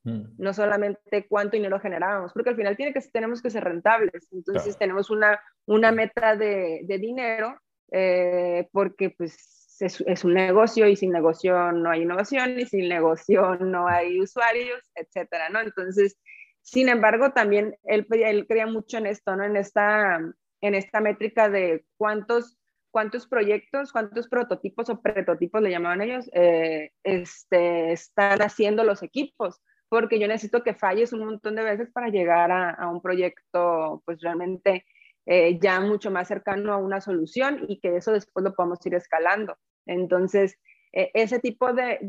[0.04, 0.24] Mm.
[0.39, 4.28] no solamente cuánto dinero generábamos, porque al final tiene que, tenemos que ser rentables.
[4.32, 7.60] Entonces tenemos una, una meta de, de dinero
[7.91, 12.89] eh, porque pues es, es, un negocio y sin negocio no hay innovación y sin
[12.89, 15.60] negocio no hay usuarios, etcétera, ¿no?
[15.60, 16.17] Entonces,
[16.62, 19.44] sin embargo, también él, él creía mucho en esto, ¿no?
[19.44, 20.20] En esta,
[20.62, 22.58] en esta métrica de cuántos
[22.91, 29.62] cuántos proyectos, cuántos prototipos o prototipos le llamaban ellos, eh, este, están haciendo los equipos
[29.91, 34.21] porque yo necesito que falles un montón de veces para llegar a, un proyecto pues
[34.21, 34.86] realmente
[35.26, 38.95] eh, ya mucho más cercano a una solución y que eso después lo podamos ir
[38.95, 39.58] escalando.
[39.86, 40.58] Entonces,
[40.93, 42.00] eh, ese tipo de,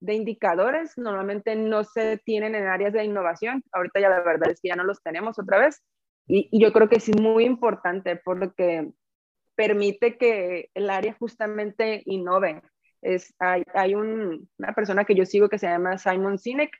[0.00, 3.62] de, indicadores normalmente no se tienen en áreas de innovación.
[3.72, 5.82] Ahorita ya la verdad es que ya no los tenemos otra vez.
[6.26, 8.90] Y, yo creo que es muy importante porque
[9.54, 12.62] permite que el área justamente innove.
[13.02, 16.70] Es, hay, hay un, una persona que yo sigo que se llama Simon Sinek,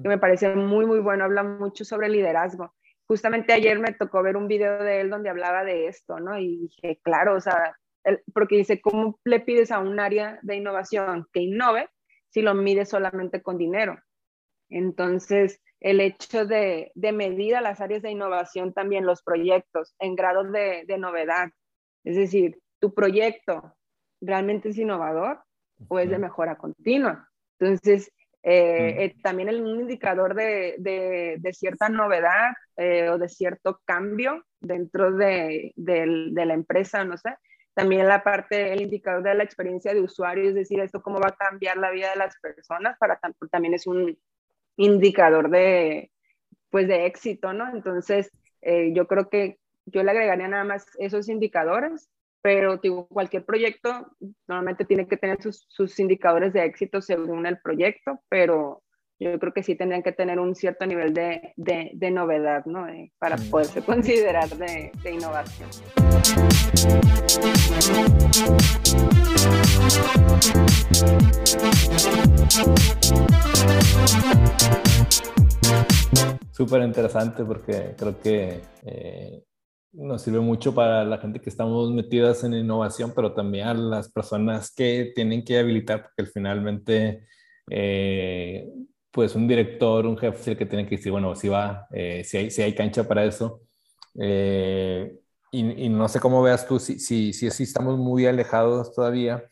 [0.00, 2.74] que me parece muy, muy bueno, habla mucho sobre liderazgo.
[3.06, 6.38] Justamente ayer me tocó ver un video de él donde hablaba de esto, ¿no?
[6.38, 7.76] Y dije, claro, o sea,
[8.32, 11.88] porque dice, ¿cómo le pides a un área de innovación que innove
[12.28, 13.98] si lo mide solamente con dinero?
[14.68, 20.14] Entonces, el hecho de, de medir a las áreas de innovación también los proyectos en
[20.14, 21.48] grados de, de novedad,
[22.04, 23.74] es decir, tu proyecto
[24.20, 25.42] realmente es innovador
[25.88, 27.28] o es de mejora continua.
[27.58, 28.12] Entonces,
[28.42, 34.44] eh, eh, también el, un indicador de, de, cierta novedad eh, o de cierto cambio
[34.60, 36.06] dentro de, de,
[36.46, 37.34] la empresa, no sé.
[37.74, 41.28] También la parte, el indicador de la experiencia de usuario, es decir, esto cómo va
[41.28, 44.18] a cambiar la vida de las personas, para también es un
[44.82, 46.10] indicador de,
[46.70, 47.68] pues, de éxito, ¿no?
[47.74, 48.30] Entonces,
[48.92, 52.10] yo creo que yo le agregaría nada más esos indicadores
[52.42, 54.16] pero digo, cualquier proyecto
[54.48, 58.82] normalmente tiene que tener sus, sus, indicadores de éxito según el proyecto, pero
[59.20, 62.86] yo creo que sí tendrían que tener un cierto nivel de, de, de novedad, ¿no?
[63.18, 65.68] para poderse considerar de, de innovación.
[76.52, 79.42] Súper interesante porque creo que eh,
[79.92, 84.10] nos sirve mucho para la gente que estamos metidas en innovación, pero también a las
[84.10, 87.26] personas que tienen que habilitar, porque finalmente,
[87.70, 88.66] eh,
[89.10, 92.22] pues un director, un jefe es el que tiene que decir, bueno, si va, eh,
[92.24, 93.62] si, hay, si hay cancha para eso.
[94.18, 95.18] Eh,
[95.52, 99.44] y, no sé cómo veas tú, si, si, si, estamos muy alejados todavía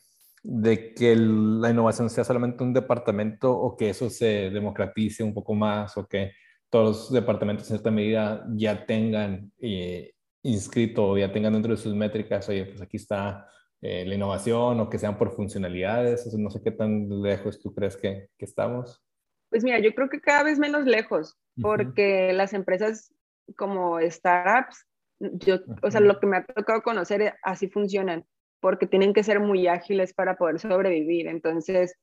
[0.44, 5.55] de que la innovación sea solamente un departamento o que eso se democratice un poco
[5.55, 6.33] más o que
[6.71, 11.83] todos los departamentos en cierta medida ya tengan eh, inscrito o ya tengan dentro de
[11.83, 13.49] sus métricas, oye, pues aquí está
[13.81, 16.33] eh, la innovación o que sean por funcionalidades.
[16.37, 19.03] no sé qué tan lejos tú crees que, que, estamos.
[19.51, 23.13] Pues mira, yo creo que cada vez menos lejos, porque las empresas
[23.57, 24.87] como startups,
[25.19, 28.25] yo, o sea, lo que me ha tocado conocer, eh, así funcionan,
[28.61, 31.27] porque tienen que ser muy ágiles para poder sobrevivir.
[31.27, 31.97] Entonces,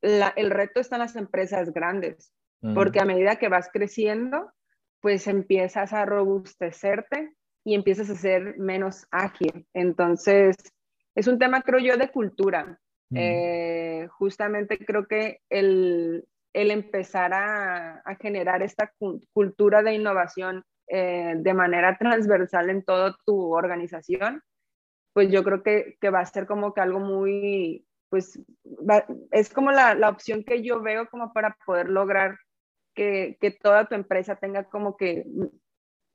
[0.00, 2.32] la, el reto está en las empresas grandes,
[2.74, 4.52] porque a medida que vas creciendo,
[5.00, 7.32] pues empiezas a robustecerte
[7.64, 9.66] y empiezas a ser menos ágil.
[9.72, 10.56] Entonces,
[11.14, 12.78] es un tema, creo yo, de cultura.
[13.12, 18.92] Eh, justamente creo que el, el empezar a, a, generar esta
[19.32, 24.42] cultura de innovación eh, de manera transversal en toda tu organización,
[25.12, 28.40] pues yo creo que, que, va a ser como que algo muy, pues
[29.30, 32.38] es como la, la, opción que yo veo como para poder lograr
[32.94, 35.24] que, que, toda tu empresa tenga como que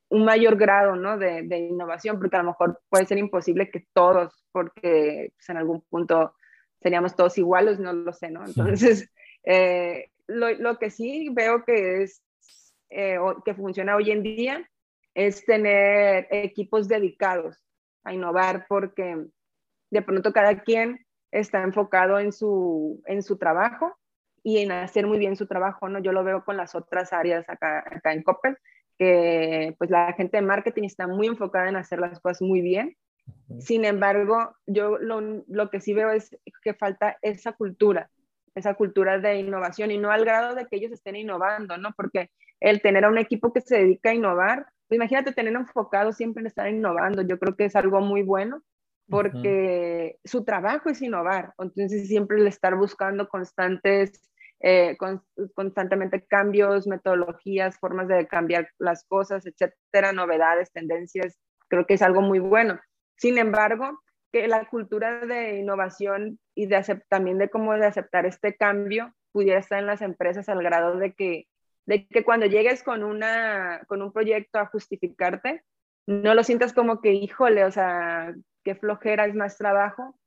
[0.10, 1.18] un mayor grado ¿no?
[1.18, 5.58] de, de, innovación, porque a lo mejor puede ser imposible que todos, porque pues, en
[5.58, 6.36] algún punto
[6.82, 8.46] seríamos todos iguales, no lo sé, ¿no?
[8.46, 9.10] Entonces,
[9.44, 12.24] eh, lo, lo, que sí veo que es,
[12.90, 14.70] eh, que funciona hoy en día
[15.14, 17.58] es tener equipos dedicados
[18.04, 19.26] a innovar, porque
[19.90, 23.96] de pronto cada quien está enfocado en su, en su trabajo
[24.44, 26.00] y en hacer muy bien su trabajo, ¿no?
[26.00, 28.58] Yo lo veo con las otras áreas acá, acá en Coppel,
[28.98, 32.96] que pues la gente de marketing está muy enfocada en hacer las cosas muy bien.
[33.60, 38.12] Sin embargo, yo lo, lo, que sí veo es que falta esa cultura,
[38.56, 41.90] esa cultura de innovación y no al grado de que ellos estén innovando, ¿no?
[41.96, 46.12] Porque el tener a un equipo que se dedica a innovar, pues imagínate tener enfocado
[46.14, 48.62] siempre en estar innovando, yo creo que es algo muy bueno
[49.08, 54.98] porque su trabajo es innovar, entonces siempre el estar buscando constantes eh,
[55.54, 61.38] constantemente cambios, metodologías, formas de cambiar las cosas, etcétera, novedades, tendencias,
[61.68, 62.80] creo que es algo muy bueno.
[63.18, 64.02] Sin embargo,
[64.36, 69.62] que la cultura de innovación y de también de cómo de aceptar este cambio pudiera
[69.62, 71.48] estar en las empresas al grado de que,
[71.86, 75.64] de que cuando llegues con, una, con un proyecto a justificarte,
[76.06, 80.20] no lo sientas como que, híjole, o sea, qué flojera es más trabajo,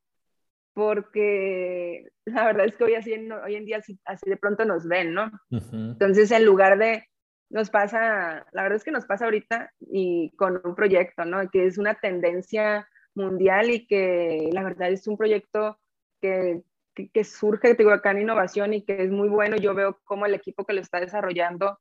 [0.72, 5.12] porque la verdad es que hoy, así, hoy en día así, de pronto nos ven,
[5.12, 5.30] ¿no?
[5.50, 7.04] Entonces, en lugar de,
[7.50, 11.46] nos pasa, la verdad es que nos pasa ahorita y con un proyecto, ¿no?
[11.50, 15.78] Que es una tendencia mundial y que la verdad es un proyecto
[16.20, 16.62] que,
[16.94, 19.56] que, surge de acá en innovación y que es muy bueno.
[19.56, 21.78] Yo veo cómo el equipo que lo está desarrollando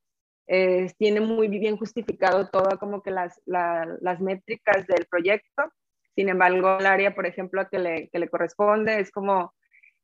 [0.48, 5.72] eh, tiene muy bien justificado todo como que las, las métricas del proyecto
[6.18, 9.54] sin embargo, el área, por ejemplo, que le, que le corresponde es como,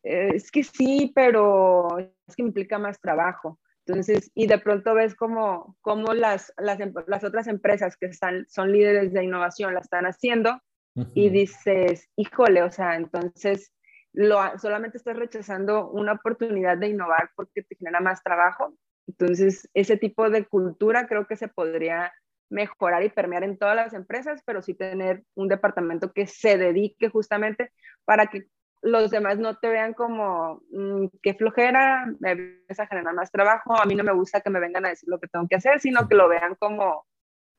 [0.03, 3.59] eh, es que sí, pero es que implica más trabajo.
[3.87, 8.71] Entonces, y de pronto ves como, como las, las, las, otras empresas que están, son
[8.71, 10.61] líderes de innovación la están haciendo
[10.95, 13.71] y dices, híjole, o sea, entonces
[14.13, 18.75] lo, solamente estás rechazando una oportunidad de innovar porque te genera más trabajo.
[19.07, 22.13] Entonces, ese tipo de cultura creo que se podría
[22.49, 27.09] mejorar y permear en todas las empresas, pero sí tener un departamento que se dedique
[27.09, 27.71] justamente
[28.05, 28.45] para que
[28.83, 33.75] los demás no te vean como, mm, qué flojera, me ves a generar más trabajo,
[33.81, 35.79] a mí no me gusta que me vengan a decir lo que tengo que hacer,
[35.79, 37.05] sino que lo vean como,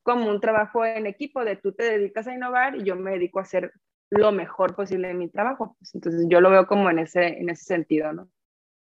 [0.05, 3.39] como un trabajo en equipo, de tú te dedicas a innovar y yo me dedico
[3.39, 3.73] a hacer
[4.09, 5.75] lo mejor posible en mi trabajo.
[5.79, 8.29] Pues, entonces yo lo veo como en ese, en ese sentido, ¿no?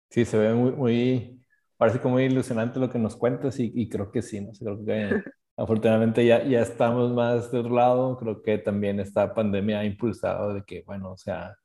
[0.09, 1.45] Sí, se ve muy, muy,
[1.77, 4.51] parece como muy ilusionante lo que nos cuentas y, y creo que sí, ¿no?
[4.59, 5.09] Creo que
[5.57, 8.17] Afortunadamente ya, ya estamos más de otro lado.
[8.17, 11.55] Creo que también esta pandemia ha impulsado de que, bueno, o sea,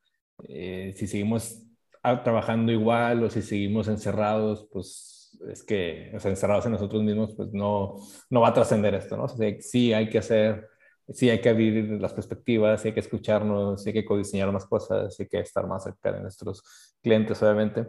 [0.48, 1.62] eh, si seguimos
[2.02, 7.34] trabajando igual o si seguimos encerrados, pues es que, o sea, encerrados en nosotros mismos,
[7.34, 7.96] pues no,
[8.28, 9.24] no va a trascender esto, ¿no?
[9.24, 10.68] O sea, sí hay que hacer,
[11.08, 14.66] sí hay que abrir las perspectivas, sí hay que escucharnos, sí hay que codiseñar más
[14.66, 16.62] cosas, sí hay que estar más cerca de nuestros
[17.02, 17.86] clientes, obviamente.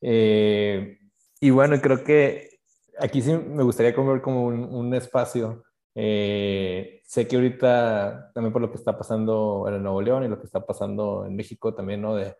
[0.00, 0.98] Eh,
[1.40, 2.58] y bueno, creo que
[2.98, 5.64] aquí sí me gustaría comer como un, espacio.
[5.94, 10.28] Eh, sé que ahorita, también por lo que está pasando en el Nuevo León y
[10.28, 12.14] lo que está pasando en México también, ¿no?
[12.14, 12.36] De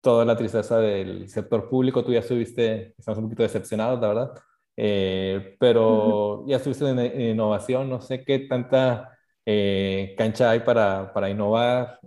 [0.00, 4.30] toda la tristeza del sector público, tú ya estuviste, estamos un poquito decepcionados, la verdad,
[4.76, 11.30] eh, pero ya estuviste en, innovación, no sé qué tanta eh, cancha hay para, para
[11.30, 12.00] innovar.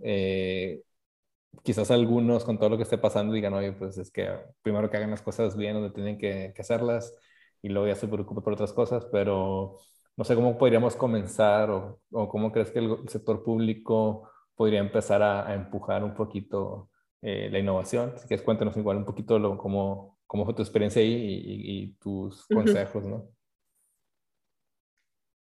[1.64, 4.30] quizás algunos con todo lo que esté pasando digan, oye, pues es que
[4.62, 7.14] primero que hagan las cosas bien donde tienen que, que hacerlas
[7.62, 9.78] y luego ya se preocupa por otras cosas, pero
[10.20, 15.54] no sé cómo podríamos comenzar o, cómo crees que el, sector público podría empezar a,
[15.54, 16.89] empujar un poquito
[17.22, 18.18] eh, la innovación.
[18.18, 22.46] Si quieres, cuéntanos igual un poquito lo, cómo, cómo fue tu experiencia ahí y, tus
[22.48, 23.30] consejos, ¿no?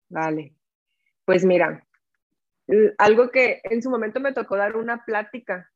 [0.09, 0.55] Vale.
[1.25, 1.85] Pues mira,
[2.99, 5.71] algo que en su momento me tocó dar una plática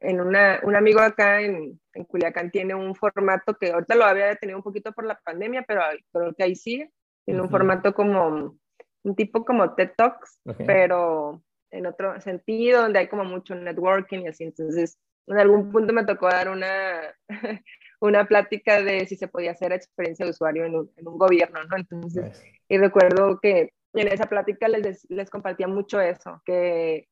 [0.00, 4.26] en una, un amigo acá en, en, Culiacán tiene un formato que ahorita lo había
[4.26, 5.82] detenido un poquito por la pandemia, pero
[6.12, 6.90] creo que ahí sigue,
[7.26, 8.56] en un formato como
[9.02, 14.28] un tipo como TED Talks, pero en otro sentido, donde hay como mucho networking y
[14.28, 14.44] así.
[14.44, 17.00] Entonces, en algún punto me tocó dar una,
[18.00, 21.62] una plática de si se podía hacer experiencia de usuario en un, en un gobierno,
[21.64, 21.76] ¿no?
[21.76, 27.08] Entonces, y recuerdo que en esa plática les, les compartía mucho eso, que,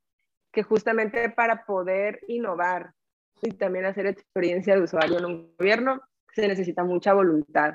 [0.53, 2.93] que justamente para poder innovar
[3.43, 6.01] y también hacer experiencia de usuario en un gobierno,
[6.35, 7.75] se necesita mucha voluntad.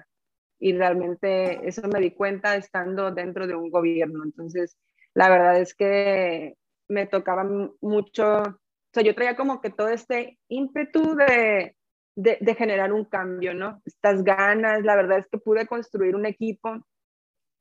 [0.59, 4.23] Y realmente eso me di cuenta estando dentro de un gobierno.
[4.23, 4.77] Entonces,
[5.13, 6.55] la verdad es que
[6.93, 7.43] me tocaba
[7.81, 11.75] mucho, o sea, yo traía como que todo este ímpetu de,
[12.15, 13.81] de, generar un cambio, ¿no?
[13.85, 16.85] Estas ganas, la verdad es que pude construir un equipo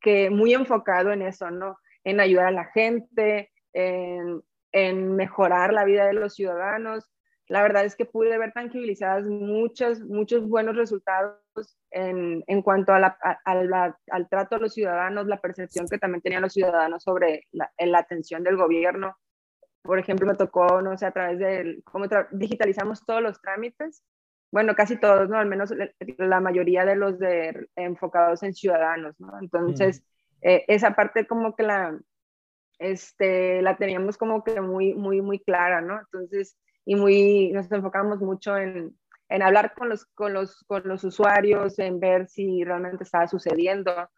[0.01, 1.79] que muy enfocado en eso, ¿no?
[2.05, 7.09] En ayudar a la gente, en, en mejorar la vida de los ciudadanos.
[7.49, 11.42] La verdad es que pude ver tangibilizadas muchos, muchos buenos resultados
[11.91, 16.43] en, en cuanto a la, al trato a los ciudadanos, la percepción que también tenían
[16.43, 19.17] los ciudadanos sobre la, la atención del gobierno.
[19.83, 24.03] Por ejemplo, me tocó, no sé, a través de cómo digitalizamos todos los trámites
[24.53, 25.39] bueno, casi todos, ¿no?
[25.39, 25.73] Al menos
[26.19, 29.33] la mayoría de los de, enfocados en ciudadanos, ¿no?
[29.41, 30.05] Entonces,
[30.43, 31.99] eh, esa parte como que la,
[32.79, 35.99] este, la teníamos como que muy, muy, muy clara, ¿no?
[35.99, 38.95] Entonces, y muy, nos enfocamos mucho en,
[39.33, 44.11] en hablar con los, con, los, con los usuarios, en ver si realmente estaba sucediendo.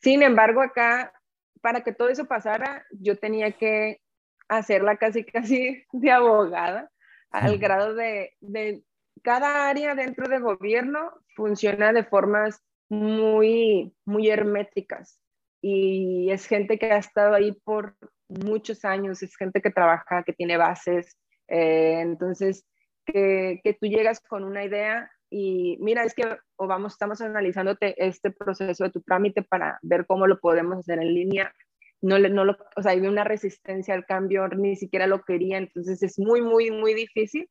[0.00, 1.12] Sin embargo, acá,
[1.60, 4.00] para que todo eso pasara, yo tenía que
[4.48, 6.90] hacerla casi, casi de abogada,
[7.30, 8.82] al grado de, de
[9.22, 15.20] cada área dentro del gobierno funciona de formas muy, muy herméticas
[15.60, 17.94] y es gente que ha estado ahí por
[18.28, 22.64] muchos años, es gente que trabaja, que tiene bases, eh, entonces
[23.12, 26.24] que, que, tú llegas con una idea y mira, es que
[26.56, 30.98] o vamos, estamos analizándote este proceso de tu trámite para ver cómo lo podemos hacer
[31.00, 31.54] en línea.
[32.02, 36.02] No, no lo, o sea, hay una resistencia al cambio, ni siquiera lo quería, entonces
[36.02, 37.48] es muy, muy, muy difícil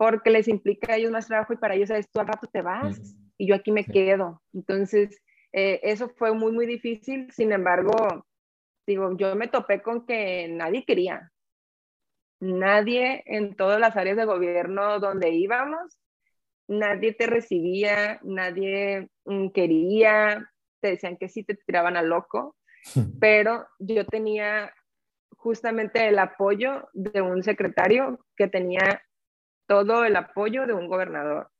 [0.00, 2.62] porque les implica a ellos más trabajo y para ellos es tú al rato te
[2.62, 2.98] vas
[3.36, 4.42] y yo aquí me quedo.
[4.54, 5.20] Entonces,
[5.52, 7.30] eh, eso fue muy, muy difícil.
[7.30, 8.26] Sin embargo,
[8.86, 11.29] digo, yo me topé con que nadie quería.
[12.40, 15.98] Nadie en todas las áreas de gobierno donde íbamos,
[16.68, 22.56] nadie te recibía, nadie mm, quería, te decían que sí te tiraban a loco,
[23.20, 24.72] pero yo tenía
[25.36, 29.02] justamente el apoyo de un secretario que tenía
[29.66, 31.50] todo el apoyo de un gobernador.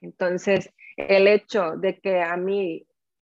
[0.00, 2.86] Entonces, el hecho de que a mí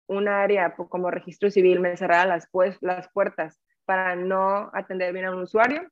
[0.07, 5.25] un área como registro civil me cerrara las, pues, las puertas para no atender bien
[5.25, 5.89] a un usuario,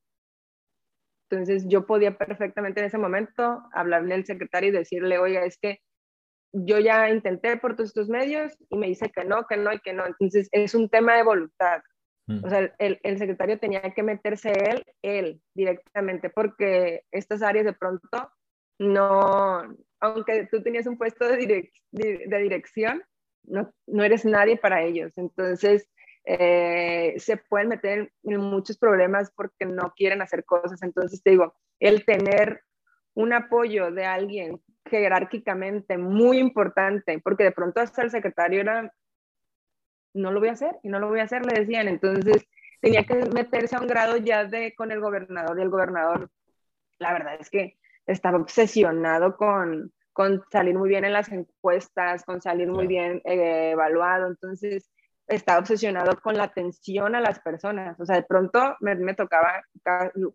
[1.29, 5.79] entonces yo podía perfectamente en ese momento hablarle al secretario y decirle, oiga, es que
[6.51, 9.79] yo ya intenté por todos estos medios y me dice que no, que no y
[9.79, 10.05] que no.
[10.07, 11.81] Entonces es un tema de voluntad.
[12.27, 12.43] Mm.
[12.43, 17.73] O sea, el, el, secretario tenía que meterse él, él directamente, porque estas áreas de
[17.73, 18.31] pronto
[18.79, 19.61] no,
[19.99, 23.03] aunque tú tenías un puesto de, de, dirección,
[23.43, 25.15] no, no, eres nadie para ellos.
[25.17, 25.87] Entonces,
[26.25, 30.81] eh, se pueden meter en muchos problemas porque no quieren hacer cosas.
[30.83, 32.63] Entonces, te digo, el tener
[33.13, 38.93] un apoyo de alguien jerárquicamente muy importante, porque de pronto hasta el secretario era
[40.13, 41.87] no lo voy a hacer y no lo voy a hacer, le decían.
[41.87, 42.47] Entonces
[42.81, 46.29] tenía que meterse a un grado ya de con el gobernador y el gobernador,
[46.97, 52.41] la verdad es que estaba obsesionado con, con salir muy bien en las encuestas, con
[52.41, 54.27] salir muy bien eh, evaluado.
[54.27, 54.89] Entonces
[55.29, 57.99] estaba obsesionado con la atención a las personas.
[57.99, 59.63] O sea, de pronto me, me tocaba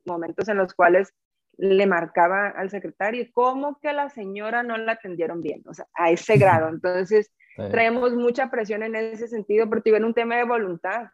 [0.05, 1.13] momentos en los cuales
[1.57, 5.63] le marcaba al secretario, ¿cómo que a la señora no la atendieron bien?
[5.67, 6.69] O sea, a ese grado.
[6.69, 7.33] Entonces,
[7.71, 11.09] traemos mucha presión en ese sentido, porque tiene un tema de voluntad.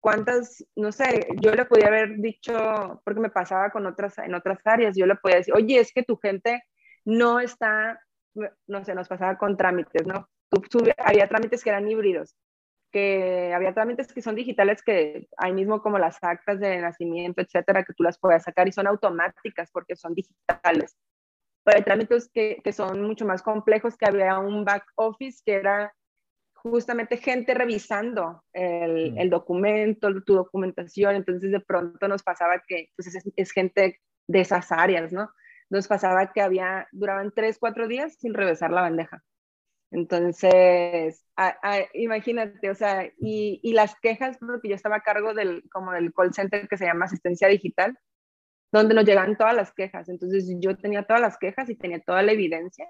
[0.00, 4.58] ¿Cuántas, no sé, yo le podía haber dicho, porque me pasaba con otras, en otras
[4.64, 6.62] áreas, yo le podía decir, oye, es que tu gente
[7.04, 8.00] no está,
[8.66, 10.28] no sé, nos pasaba con trámites, ¿no?
[10.98, 12.34] había trámites que eran híbridos,
[12.90, 17.84] que había trámites que son digitales que hay mismo como las actas de nacimiento, etcétera,
[17.84, 20.96] que tú las puedes sacar y son automáticas porque son digitales.
[21.64, 25.54] Pero hay trámites que, que son mucho más complejos, que había un back office que
[25.54, 25.92] era
[26.62, 33.14] justamente gente revisando el, el, documento, tu documentación, entonces de pronto nos pasaba que pues
[33.36, 35.30] es, gente de esas áreas, ¿no?
[35.70, 39.22] Nos pasaba que había, duraban tres, cuatro días sin revisar la bandeja.
[39.90, 41.26] Entonces,
[41.94, 46.32] imagínate, o sea, y, las quejas, porque yo estaba a cargo del, como del call
[46.32, 47.98] center que se llama asistencia digital,
[48.72, 50.08] donde nos llegaban todas las quejas.
[50.08, 52.86] Entonces, yo tenía todas las quejas y tenía toda la evidencia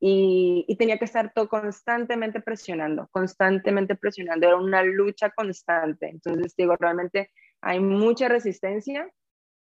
[0.00, 4.48] y, y, tenía que estar todo constantemente presionando, constantemente presionando.
[4.48, 6.08] Era una lucha constante.
[6.08, 7.30] Entonces, digo, realmente
[7.60, 9.08] hay mucha resistencia,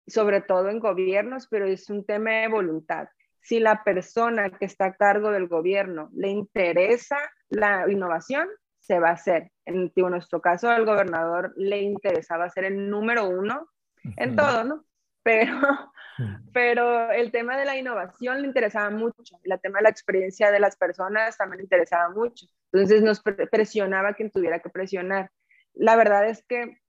[0.06, 3.08] sobre todo en gobiernos, pero es un tema de voluntad
[3.42, 7.18] si la persona que está a cargo del gobierno le interesa
[7.48, 9.50] la innovación, se va a hacer.
[9.66, 13.68] En, nuestro caso, al gobernador le interesaba ser el número uno
[14.16, 14.84] en todo, ¿no?
[15.22, 15.52] Pero,
[16.52, 20.60] pero el tema de la innovación le interesaba mucho, el tema de la experiencia de
[20.60, 22.46] las personas también le interesaba mucho.
[22.72, 25.30] Entonces nos presionaba quien tuviera que presionar.
[25.74, 26.79] La verdad es que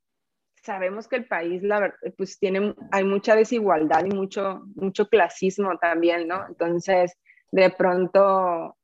[0.61, 6.27] sabemos que el país, la pues tiene, hay mucha desigualdad y mucho, mucho clasismo también,
[6.27, 6.45] ¿no?
[6.47, 7.17] Entonces,
[7.51, 8.77] de pronto,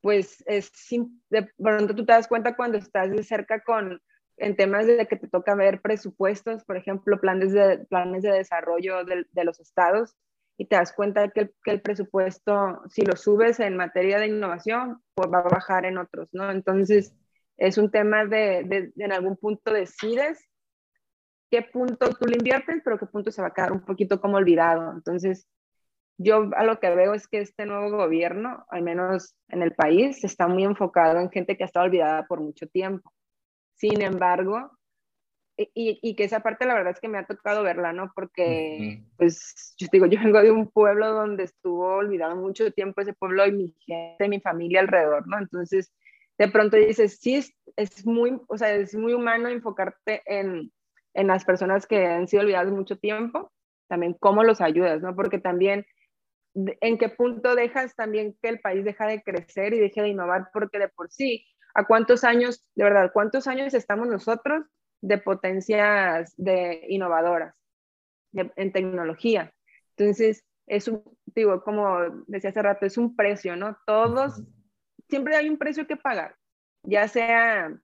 [0.00, 0.72] pues es,
[1.30, 4.00] de pronto tú te das cuenta cuando estás de cerca con,
[4.36, 9.04] en temas de que te toca ver presupuestos, por ejemplo, planes de, planes de desarrollo
[9.04, 10.14] de, de los estados,
[10.58, 14.28] y te das cuenta que el, que el, presupuesto, si lo subes en materia de
[14.28, 16.50] innovación, pues va a bajar en otros, ¿no?
[16.50, 17.14] Entonces,
[17.58, 20.48] es un tema de, de, de en algún punto decides
[21.50, 24.36] qué punto tú le inviertes, pero qué punto se va a quedar un poquito como
[24.36, 24.92] olvidado.
[24.92, 25.46] Entonces,
[26.18, 30.24] yo a lo que veo es que este nuevo gobierno, al menos en el país,
[30.24, 33.12] está muy enfocado en gente que ha estado olvidada por mucho tiempo.
[33.74, 34.70] Sin embargo,
[35.58, 38.12] y, y, que esa parte la verdad es que me ha tocado verla, ¿no?
[38.14, 43.14] Porque, pues, yo digo, yo vengo de un pueblo donde estuvo olvidado mucho tiempo ese
[43.14, 45.38] pueblo y mi gente, mi familia alrededor, ¿no?
[45.38, 45.92] Entonces,
[46.36, 50.70] de pronto dices, sí, es, es muy, o sea, es muy humano enfocarte en,
[51.16, 53.50] en las personas que han sido olvidadas mucho tiempo,
[53.88, 55.16] también cómo los ayudas, ¿no?
[55.16, 55.86] Porque también
[56.54, 60.50] en qué punto dejas también que el país deja de crecer y deje de innovar,
[60.52, 64.64] porque de por sí, ¿a cuántos años, de verdad, cuántos años estamos nosotros
[65.00, 67.56] de potencias de innovadoras
[68.32, 69.52] en tecnología?
[69.96, 73.78] Entonces, es un, digo, como decía hace rato, es un precio, ¿no?
[73.86, 74.42] Todos,
[75.08, 76.36] siempre hay un precio que pagar,
[76.82, 77.74] ya sea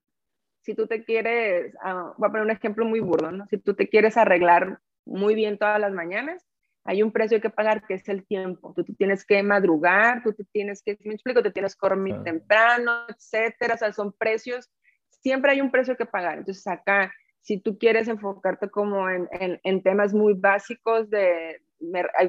[0.63, 3.47] si tú te quieres, ah, voy a poner un ejemplo muy burdo, ¿no?
[3.49, 6.47] Si tú te quieres arreglar muy bien todas las mañanas,
[6.85, 8.73] hay un precio que pagar que es el tiempo.
[8.75, 13.07] Tú, tienes que madrugar, tú te tienes que, me explico, te tienes que dormir temprano,
[13.09, 13.75] etcétera.
[13.75, 14.71] O sea, son precios,
[15.09, 16.39] siempre hay un precio que pagar.
[16.39, 21.61] Entonces, acá, si tú quieres enfocarte como en, en, temas muy básicos, de,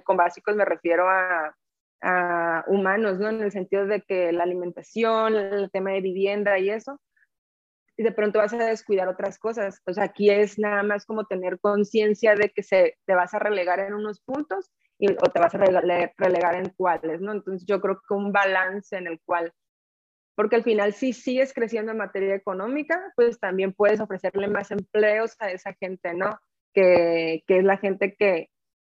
[0.03, 1.55] con básicos me refiero a,
[2.01, 3.29] a humanos, ¿no?
[3.29, 6.99] En el sentido de que la alimentación, el tema de vivienda y eso,
[7.97, 9.81] y de pronto vas a descuidar otras cosas.
[9.85, 13.39] O sea, aquí es nada más como tener conciencia de que se, te vas a
[13.39, 17.31] relegar en unos puntos y, o te vas a relegar, en cuáles, ¿no?
[17.31, 19.53] Entonces yo creo que un balance en el cual,
[20.35, 25.35] porque al final si sigues creciendo en materia económica, pues también puedes ofrecerle más empleos
[25.39, 26.39] a esa gente, ¿no?
[26.73, 28.49] Que, que es la gente que,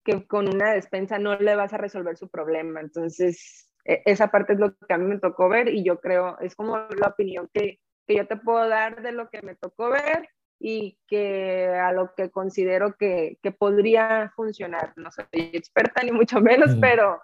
[0.05, 2.79] que con una despensa no le vas a resolver su problema.
[2.79, 6.37] Entonces, e, esa parte es lo que a mí me tocó ver y yo creo,
[6.39, 9.89] es como la opinión que, que yo te puedo dar de lo que me tocó
[9.89, 10.29] ver
[10.59, 14.93] y que a lo que considero que, que podría funcionar.
[14.95, 17.21] No soy experta ni mucho menos, pero,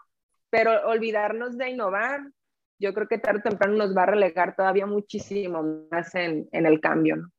[0.49, 2.21] pero olvidarnos de innovar,
[2.79, 6.65] yo creo que tarde o temprano nos va a relegar todavía muchísimo más en, en
[6.65, 7.15] el cambio.
[7.17, 7.31] ¿no?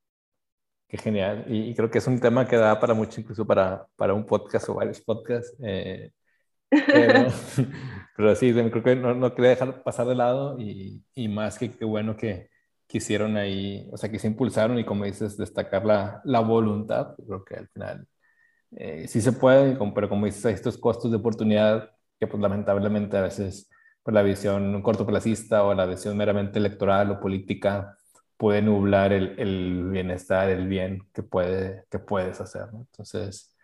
[0.88, 1.44] Qué genial.
[1.48, 4.68] Y, creo que es un tema que da para mucho, incluso para, para un podcast
[4.68, 5.56] o varios podcasts.
[5.64, 6.10] Eh,
[6.68, 7.28] pero,
[8.16, 11.70] pero, sí, creo que no, no quería dejar pasar de lado y, y más que
[11.70, 12.51] qué bueno que,
[12.92, 17.42] quisieron ahí, o sea, que se impulsaron y como dices, destacar la, la voluntad, creo
[17.44, 18.06] que al final
[18.72, 21.90] eh, sí se puede, pero como dices, hay estos costos de oportunidad
[22.20, 23.70] que pues lamentablemente a veces
[24.02, 27.96] por la visión cortoplacista o la visión meramente electoral o política
[28.36, 32.80] puede nublar el, el bienestar, el bien que, puede, que puedes hacer, ¿no?
[32.80, 33.54] Entonces,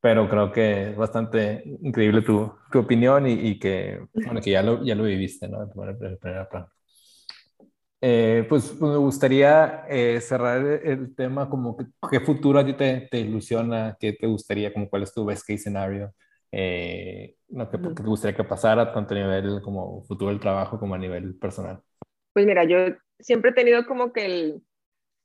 [0.00, 4.62] pero creo que es bastante increíble tu, tu opinión y, y, que, bueno, que ya
[4.62, 5.62] lo, ya lo viviste, ¿no?
[5.62, 6.70] En primer, primer plano.
[8.02, 13.08] Eh, pues, me gustaría eh, cerrar el tema como que, qué futuro a ti te,
[13.10, 16.14] te, ilusiona, qué te gustaría, como cuál es tu best case scenario,
[16.50, 17.68] eh, ¿no?
[17.68, 21.36] ¿Qué, te gustaría que pasara tanto a nivel como futuro del trabajo como a nivel
[21.38, 21.82] personal.
[22.32, 22.78] Pues mira, yo
[23.18, 24.62] siempre he tenido como que el,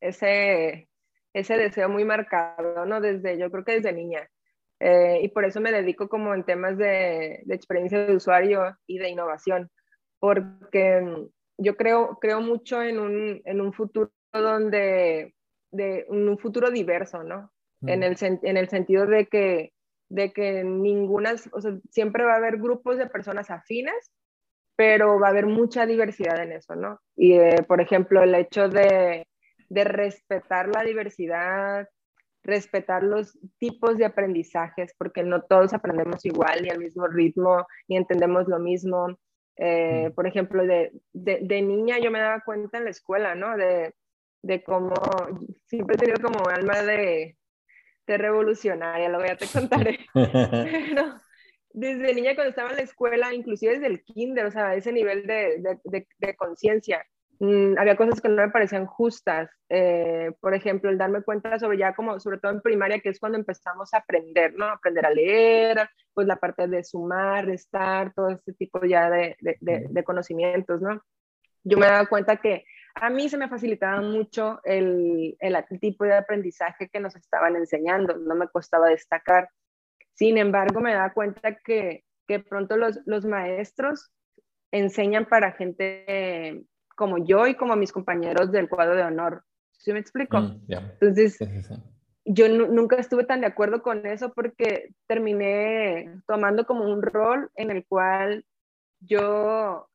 [0.01, 0.89] ese,
[1.33, 2.99] ese deseo muy marcado, ¿no?
[2.99, 4.29] Desde, yo creo que desde niña.
[5.21, 9.09] y por eso me dedico como en temas de, de experiencia de usuario y de
[9.09, 9.71] innovación,
[10.19, 15.35] porque yo creo, creo mucho en un, en un futuro donde,
[15.71, 17.51] de un futuro diverso, ¿no?
[17.85, 19.73] En, el, en el sentido de que,
[20.09, 24.11] de que ninguna, o sea, siempre va a haber grupos de personas afines,
[24.75, 26.99] pero va a haber mucha diversidad en eso, ¿no?
[27.15, 29.27] Y, eh, por ejemplo, el hecho de,
[29.69, 31.87] de respetar la diversidad,
[32.43, 37.97] respetar los tipos de aprendizajes, porque no todos aprendemos igual, ni al mismo ritmo, ni
[37.97, 39.17] entendemos lo mismo.
[39.57, 43.55] Eh, por ejemplo, de, de, de, niña yo me daba cuenta en la escuela, ¿no?
[43.55, 43.93] De,
[44.41, 44.93] de cómo
[45.65, 47.37] siempre he tenido como alma de,
[48.05, 49.99] de revolucionaria, luego ya te contaré.
[50.13, 51.21] Pero
[51.69, 55.25] desde niña cuando estaba en la escuela, inclusive desde el kinder, o sea, ese nivel
[55.25, 57.05] de, de, de conciencia,
[57.39, 59.49] mmm, había cosas que no me parecían justas.
[59.69, 63.19] Eh, por ejemplo, el darme cuenta sobre ya como, sobre todo en primaria, que es
[63.19, 64.65] cuando empezamos a aprender, ¿no?
[64.65, 70.03] Aprender a leer, pues la parte de sumar, restar, todo este tipo ya de, de
[70.03, 71.01] conocimientos, ¿no?
[71.63, 72.63] Yo me daba cuenta que
[72.95, 78.15] a mí se me facilitaba mucho el, el, tipo de aprendizaje que nos estaban enseñando,
[78.17, 79.49] no me costaba destacar.
[80.13, 84.11] Sin embargo, me daba cuenta que, que pronto los, los maestros
[84.71, 86.63] enseñan para gente
[86.95, 89.43] como yo y como mis compañeros del cuadro de honor.
[89.77, 90.39] ¿Sí me explico?
[90.39, 91.37] Mm, Entonces,
[92.25, 97.69] yo nunca estuve tan de acuerdo con eso porque terminé tomando como un rol en
[97.69, 98.45] el cual
[98.99, 99.87] yo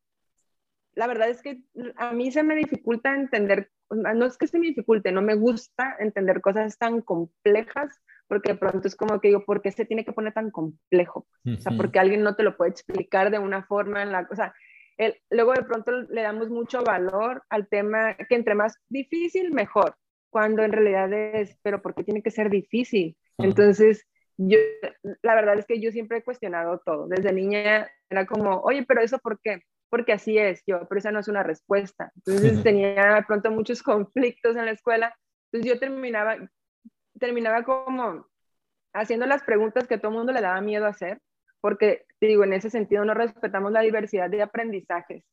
[0.95, 1.63] la verdad es que
[1.97, 5.97] a mí se me dificulta entender, no es que se me dificulte, no me gusta
[5.99, 10.05] entender cosas tan complejas, porque de pronto es como que digo, ¿por qué se tiene
[10.05, 11.27] que poner tan complejo?
[11.47, 14.37] O sea, porque alguien no te lo puede explicar de una forma en la, o
[14.37, 14.55] sea,
[15.01, 19.95] el, luego de pronto le damos mucho valor al tema que entre más difícil, mejor,
[20.31, 23.17] cuando en realidad es, pero ¿por qué tiene que ser difícil?
[23.39, 24.59] Entonces, yo,
[25.23, 27.07] la verdad es que yo siempre he cuestionado todo.
[27.09, 29.63] Desde niña era como, oye, pero eso ¿por qué?
[29.91, 32.13] porque así es yo, pero esa no es una respuesta.
[32.17, 35.15] Entonces tenía de pronto muchos conflictos en la escuela,
[35.47, 36.37] entonces yo terminaba,
[37.19, 38.27] terminaba como
[38.95, 41.21] haciendo las preguntas que todo el mundo le daba miedo a hacer,
[41.61, 45.25] porque digo, en ese sentido no respetamos la diversidad de aprendizajes,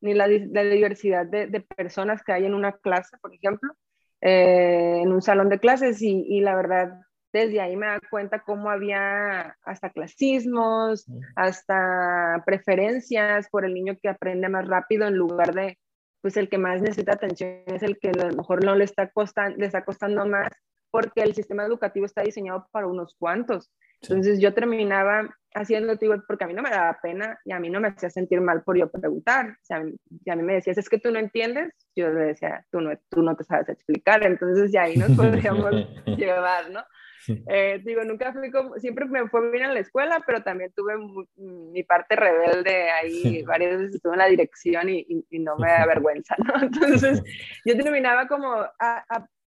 [0.00, 3.74] ni la, diversidad de, personas que hay en una clase, por ejemplo,
[4.20, 7.00] eh, en un salón de clases, y, y la verdad
[7.32, 11.06] desde ahí me da cuenta cómo había hasta clasismos,
[11.36, 15.78] hasta preferencias por el niño que aprende más rápido en lugar de,
[16.22, 19.10] pues el que más necesita atención es el que a lo mejor no le está,
[19.10, 20.50] costando, le está costando más
[20.90, 23.70] porque el sistema educativo está diseñado para unos cuantos.
[24.02, 27.80] Entonces yo terminaba haciendo, porque a mí no me daba pena y a mí no
[27.80, 29.50] me hacía sentir mal por yo preguntar.
[29.50, 29.82] O sea,
[30.24, 31.72] y a mí me decías, es que tú no entiendes.
[31.94, 34.22] Yo le decía, tú no, tú no te sabes explicar.
[34.24, 35.70] Entonces ya ahí nos podríamos
[36.06, 36.82] llevar, ¿no?
[37.28, 40.94] Eh, digo, nunca fui como, siempre me fue bien en la escuela, pero también tuve
[41.36, 45.86] mi parte rebelde ahí, varias veces estuve en la dirección y, y, no me da
[45.86, 46.54] vergüenza, ¿no?
[46.62, 47.22] Entonces,
[47.64, 48.64] yo terminaba como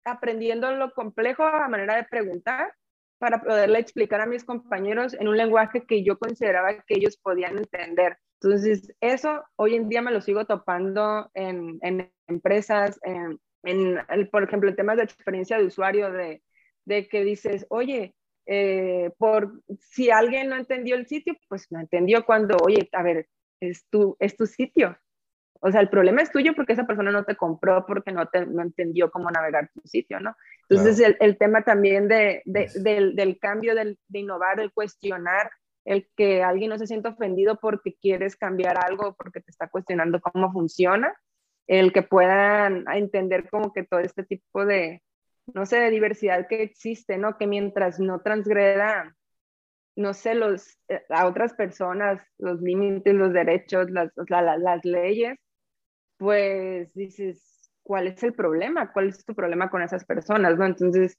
[0.05, 2.73] aprendiendo lo complejo a manera de preguntar
[3.21, 7.59] para poderle explicar a mis compañeros en un lenguaje que yo consideraba que ellos podían
[7.59, 8.17] entender.
[8.41, 14.01] Entonces, eso hoy en día me lo sigo topando en, en empresas, en, en,
[14.31, 16.43] por ejemplo, en temas de experiencia de usuario, de,
[16.87, 18.15] de que dices, oye,
[18.47, 23.29] eh, por si alguien no entendió el sitio, pues no entendió cuando, oye, a ver,
[23.61, 24.97] es tu, es tu sitio.
[25.61, 28.47] O sea, el problema es tuyo porque esa persona no te compró porque no, te,
[28.47, 30.35] no entendió cómo navegar tu sitio, ¿no?
[30.69, 35.51] Entonces, el, el, tema también de, de, del, del, cambio, del, de innovar, el cuestionar,
[35.85, 40.21] el que alguien no se sienta ofendido porque quieres cambiar algo, porque te está cuestionando
[40.21, 41.15] cómo funciona,
[41.67, 45.03] el que puedan entender como que todo este tipo de,
[45.53, 47.37] no sé, de diversidad que existe, ¿no?
[47.37, 49.15] Que mientras no transgreda,
[49.95, 55.39] no sé, los, eh, a otras personas, los límites, los derechos, las, las leyes,
[56.21, 58.93] pues dices, ¿cuál es el problema?
[58.93, 60.67] ¿Cuál es tu problema con esas personas, no?
[60.67, 61.19] Entonces,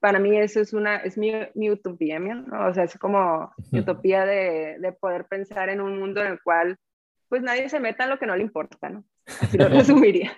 [0.00, 2.66] para mí eso es una, es mi, mi utopía, ¿no?
[2.66, 6.42] O sea, es como mi utopía de, de poder pensar en un mundo en el
[6.42, 6.78] cual,
[7.28, 9.04] pues nadie se meta en lo que no le importa, ¿no?
[9.38, 10.32] Así lo resumiría.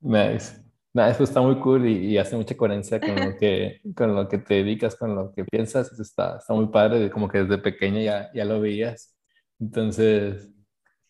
[0.00, 0.60] nice.
[0.92, 4.38] Nada, eso está muy cool y, hace mucha coherencia con lo, que, con lo que
[4.38, 5.92] te dedicas, con lo que piensas.
[5.92, 9.16] Eso está, está muy padre, como que desde pequeña ya, ya lo veías.
[9.60, 10.50] Entonces...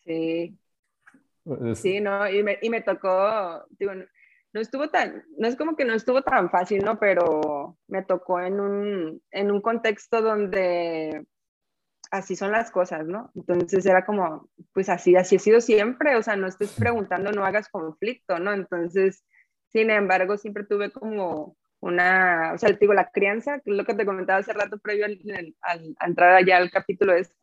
[0.03, 0.55] Sí.
[1.75, 3.93] Sí, no, y me, y me tocó, digo,
[4.53, 6.99] no estuvo tan, no es como que no estuvo tan fácil, ¿no?
[6.99, 11.25] Pero me tocó en un, en un contexto donde
[12.11, 13.31] así son las cosas, ¿no?
[13.35, 17.45] Entonces era como, pues así, así ha sido siempre, o sea, no estés preguntando, no
[17.45, 18.53] hagas conflicto, ¿no?
[18.53, 19.23] Entonces,
[19.67, 23.93] sin embargo, siempre tuve como una, o sea, digo, la crianza, que es lo que
[23.93, 25.19] te comentaba hace rato previo al,
[25.61, 27.35] al, a entrar allá al capítulo este,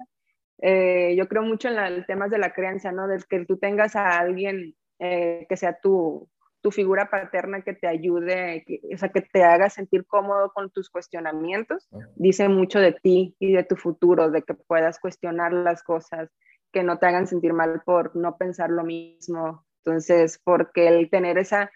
[0.58, 3.08] eh, yo creo mucho en el temas de la creencia, ¿no?
[3.08, 6.28] Del que tú tengas a alguien eh, que sea tu,
[6.62, 10.70] tu figura paterna que te ayude, que, o sea, que te haga sentir cómodo con
[10.70, 15.82] tus cuestionamientos, dice mucho de ti y de tu futuro, de que puedas cuestionar las
[15.82, 16.30] cosas,
[16.72, 19.64] que no te hagan sentir mal por no pensar lo mismo.
[19.84, 21.70] Entonces, porque el tener esa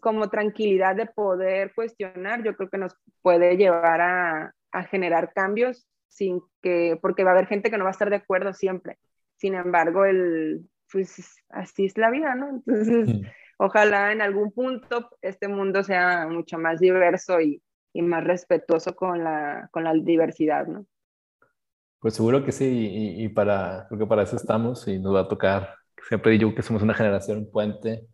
[0.00, 5.88] como tranquilidad de poder cuestionar, yo creo que nos puede llevar a, a generar cambios
[6.10, 8.98] sin que, porque va a haber gente que no va a estar de acuerdo siempre.
[9.36, 12.50] Sin embargo, el, pues así es la vida, ¿no?
[12.50, 13.22] Entonces, mm.
[13.58, 19.24] ojalá en algún punto este mundo sea mucho más diverso y, y más respetuoso con
[19.24, 20.84] la, con la diversidad, ¿no?
[22.00, 25.20] Pues seguro que sí, y, y, para, creo que para eso estamos y nos va
[25.20, 25.74] a tocar,
[26.08, 28.06] siempre digo que somos una generación puente,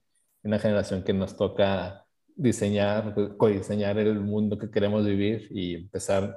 [0.42, 6.36] una generación que nos toca diseñar, co-diseñar el mundo que queremos vivir y empezar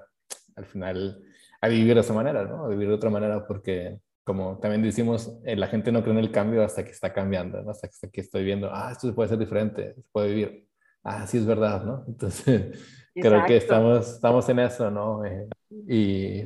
[0.56, 1.22] al final
[1.62, 2.66] a vivir de esa manera, ¿no?
[2.66, 4.00] A vivir de otra manera porque
[4.30, 7.64] como también decimos, eh, la gente no cree en el cambio hasta que está cambiando,
[7.64, 7.72] ¿no?
[7.72, 10.68] hasta, que estoy viendo, ah, esto puede ser diferente, se puede vivir.
[11.04, 12.06] Ah, sí es verdad, ¿no?
[12.08, 12.80] Entonces,
[13.16, 15.26] creo que estamos, estamos en eso, ¿no?
[15.26, 15.48] Eh,
[15.88, 16.44] y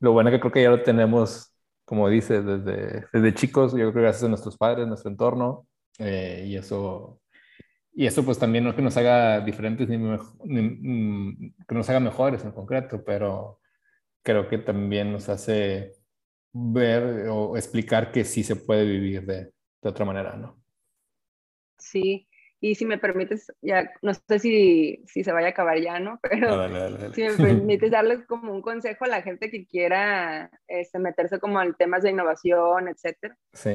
[0.00, 1.54] lo bueno que creo que ya lo tenemos,
[1.84, 5.68] como dices, desde, desde chicos, yo creo que gracias a nuestros padres, nuestro entorno,
[6.00, 7.20] eh, y eso,
[7.92, 12.00] y eso pues también no que nos haga diferentes ni, ni, mm, que nos haga
[12.00, 13.59] mejores en concreto, pero
[14.22, 15.92] creo que también nos hace
[16.52, 20.60] ver o explicar que sí se puede vivir de, de otra manera, ¿no?
[21.78, 22.28] Sí,
[22.62, 26.20] y si me permites, ya no sé si, si se vaya a acabar ya, ¿no?
[26.22, 31.40] Pero si me permites darles como un consejo a la gente que quiera este, meterse
[31.40, 33.36] como en temas de innovación, etcétera.
[33.54, 33.70] Sí,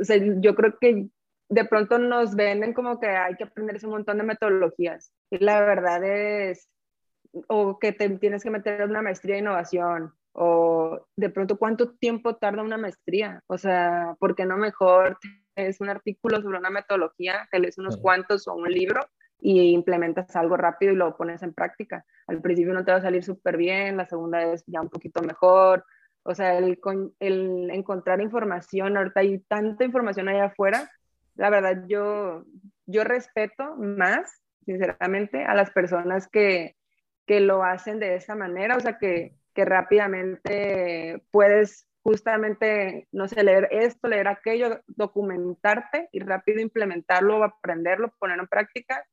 [0.00, 1.08] o sea, yo creo que
[1.48, 5.12] de pronto nos venden como que hay que aprenderse un montón de metodologías.
[5.30, 6.68] Y la verdad es,
[7.48, 11.92] o que te tienes que meter en una maestría de innovación, o de pronto cuánto
[11.94, 15.18] tiempo tarda una maestría, o sea, ¿por qué no mejor
[15.56, 19.06] es un artículo sobre una metodología, te lees unos cuantos o un libro
[19.38, 22.04] y implementas algo rápido y lo pones en práctica?
[22.26, 25.22] Al principio no te va a salir súper bien, la segunda vez ya un poquito
[25.22, 25.84] mejor,
[26.22, 26.78] o sea, el,
[27.18, 30.90] el encontrar información, ahorita hay tanta información allá afuera,
[31.34, 32.44] la verdad yo,
[32.86, 36.76] yo respeto más, sinceramente, a las personas que,
[37.30, 43.44] que lo hacen de esa manera, o sea, que que rápidamente puedes justamente, no sé,
[43.44, 49.04] leer esto, leer aquello, documentarte y rápido implementarlo, aprenderlo, ponerlo en práctica,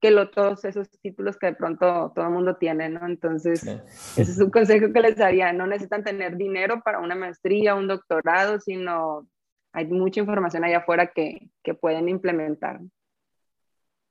[0.00, 3.06] que lo, todos esos títulos que de pronto todo el mundo tiene, ¿no?
[3.06, 5.52] Entonces, ese es un consejo que les daría.
[5.52, 9.26] No necesitan tener dinero para una maestría, un doctorado, sino
[9.72, 12.80] hay mucha información allá afuera que, que pueden implementar.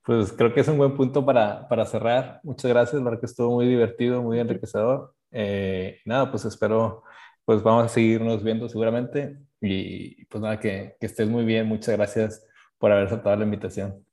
[0.09, 2.39] Pues creo que es un buen punto para, para cerrar.
[2.41, 5.13] Muchas gracias, que estuvo muy divertido, muy enriquecedor.
[5.29, 7.03] Eh, nada, pues espero,
[7.45, 11.67] pues vamos a seguirnos viendo seguramente y pues nada, que, que estés muy bien.
[11.67, 12.43] Muchas gracias
[12.79, 14.03] por haber aceptado la invitación.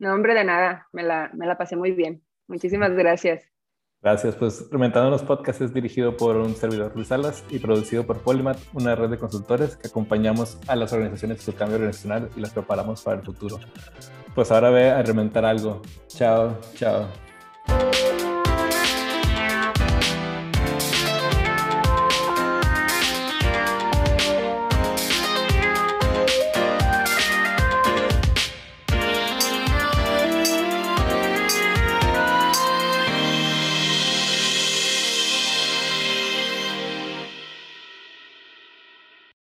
[0.00, 2.20] No, hombre, de nada, me la, me la pasé muy bien.
[2.48, 3.44] Muchísimas gracias.
[4.00, 8.20] Gracias, pues Reventando los Podcasts es dirigido por un servidor Luis Salas y producido por
[8.22, 12.40] Polymat, una red de consultores que acompañamos a las organizaciones en su cambio organizacional y
[12.40, 13.60] las preparamos para el futuro
[14.34, 15.82] pues ahora ve a reventar algo.
[16.08, 17.06] Chao, chao.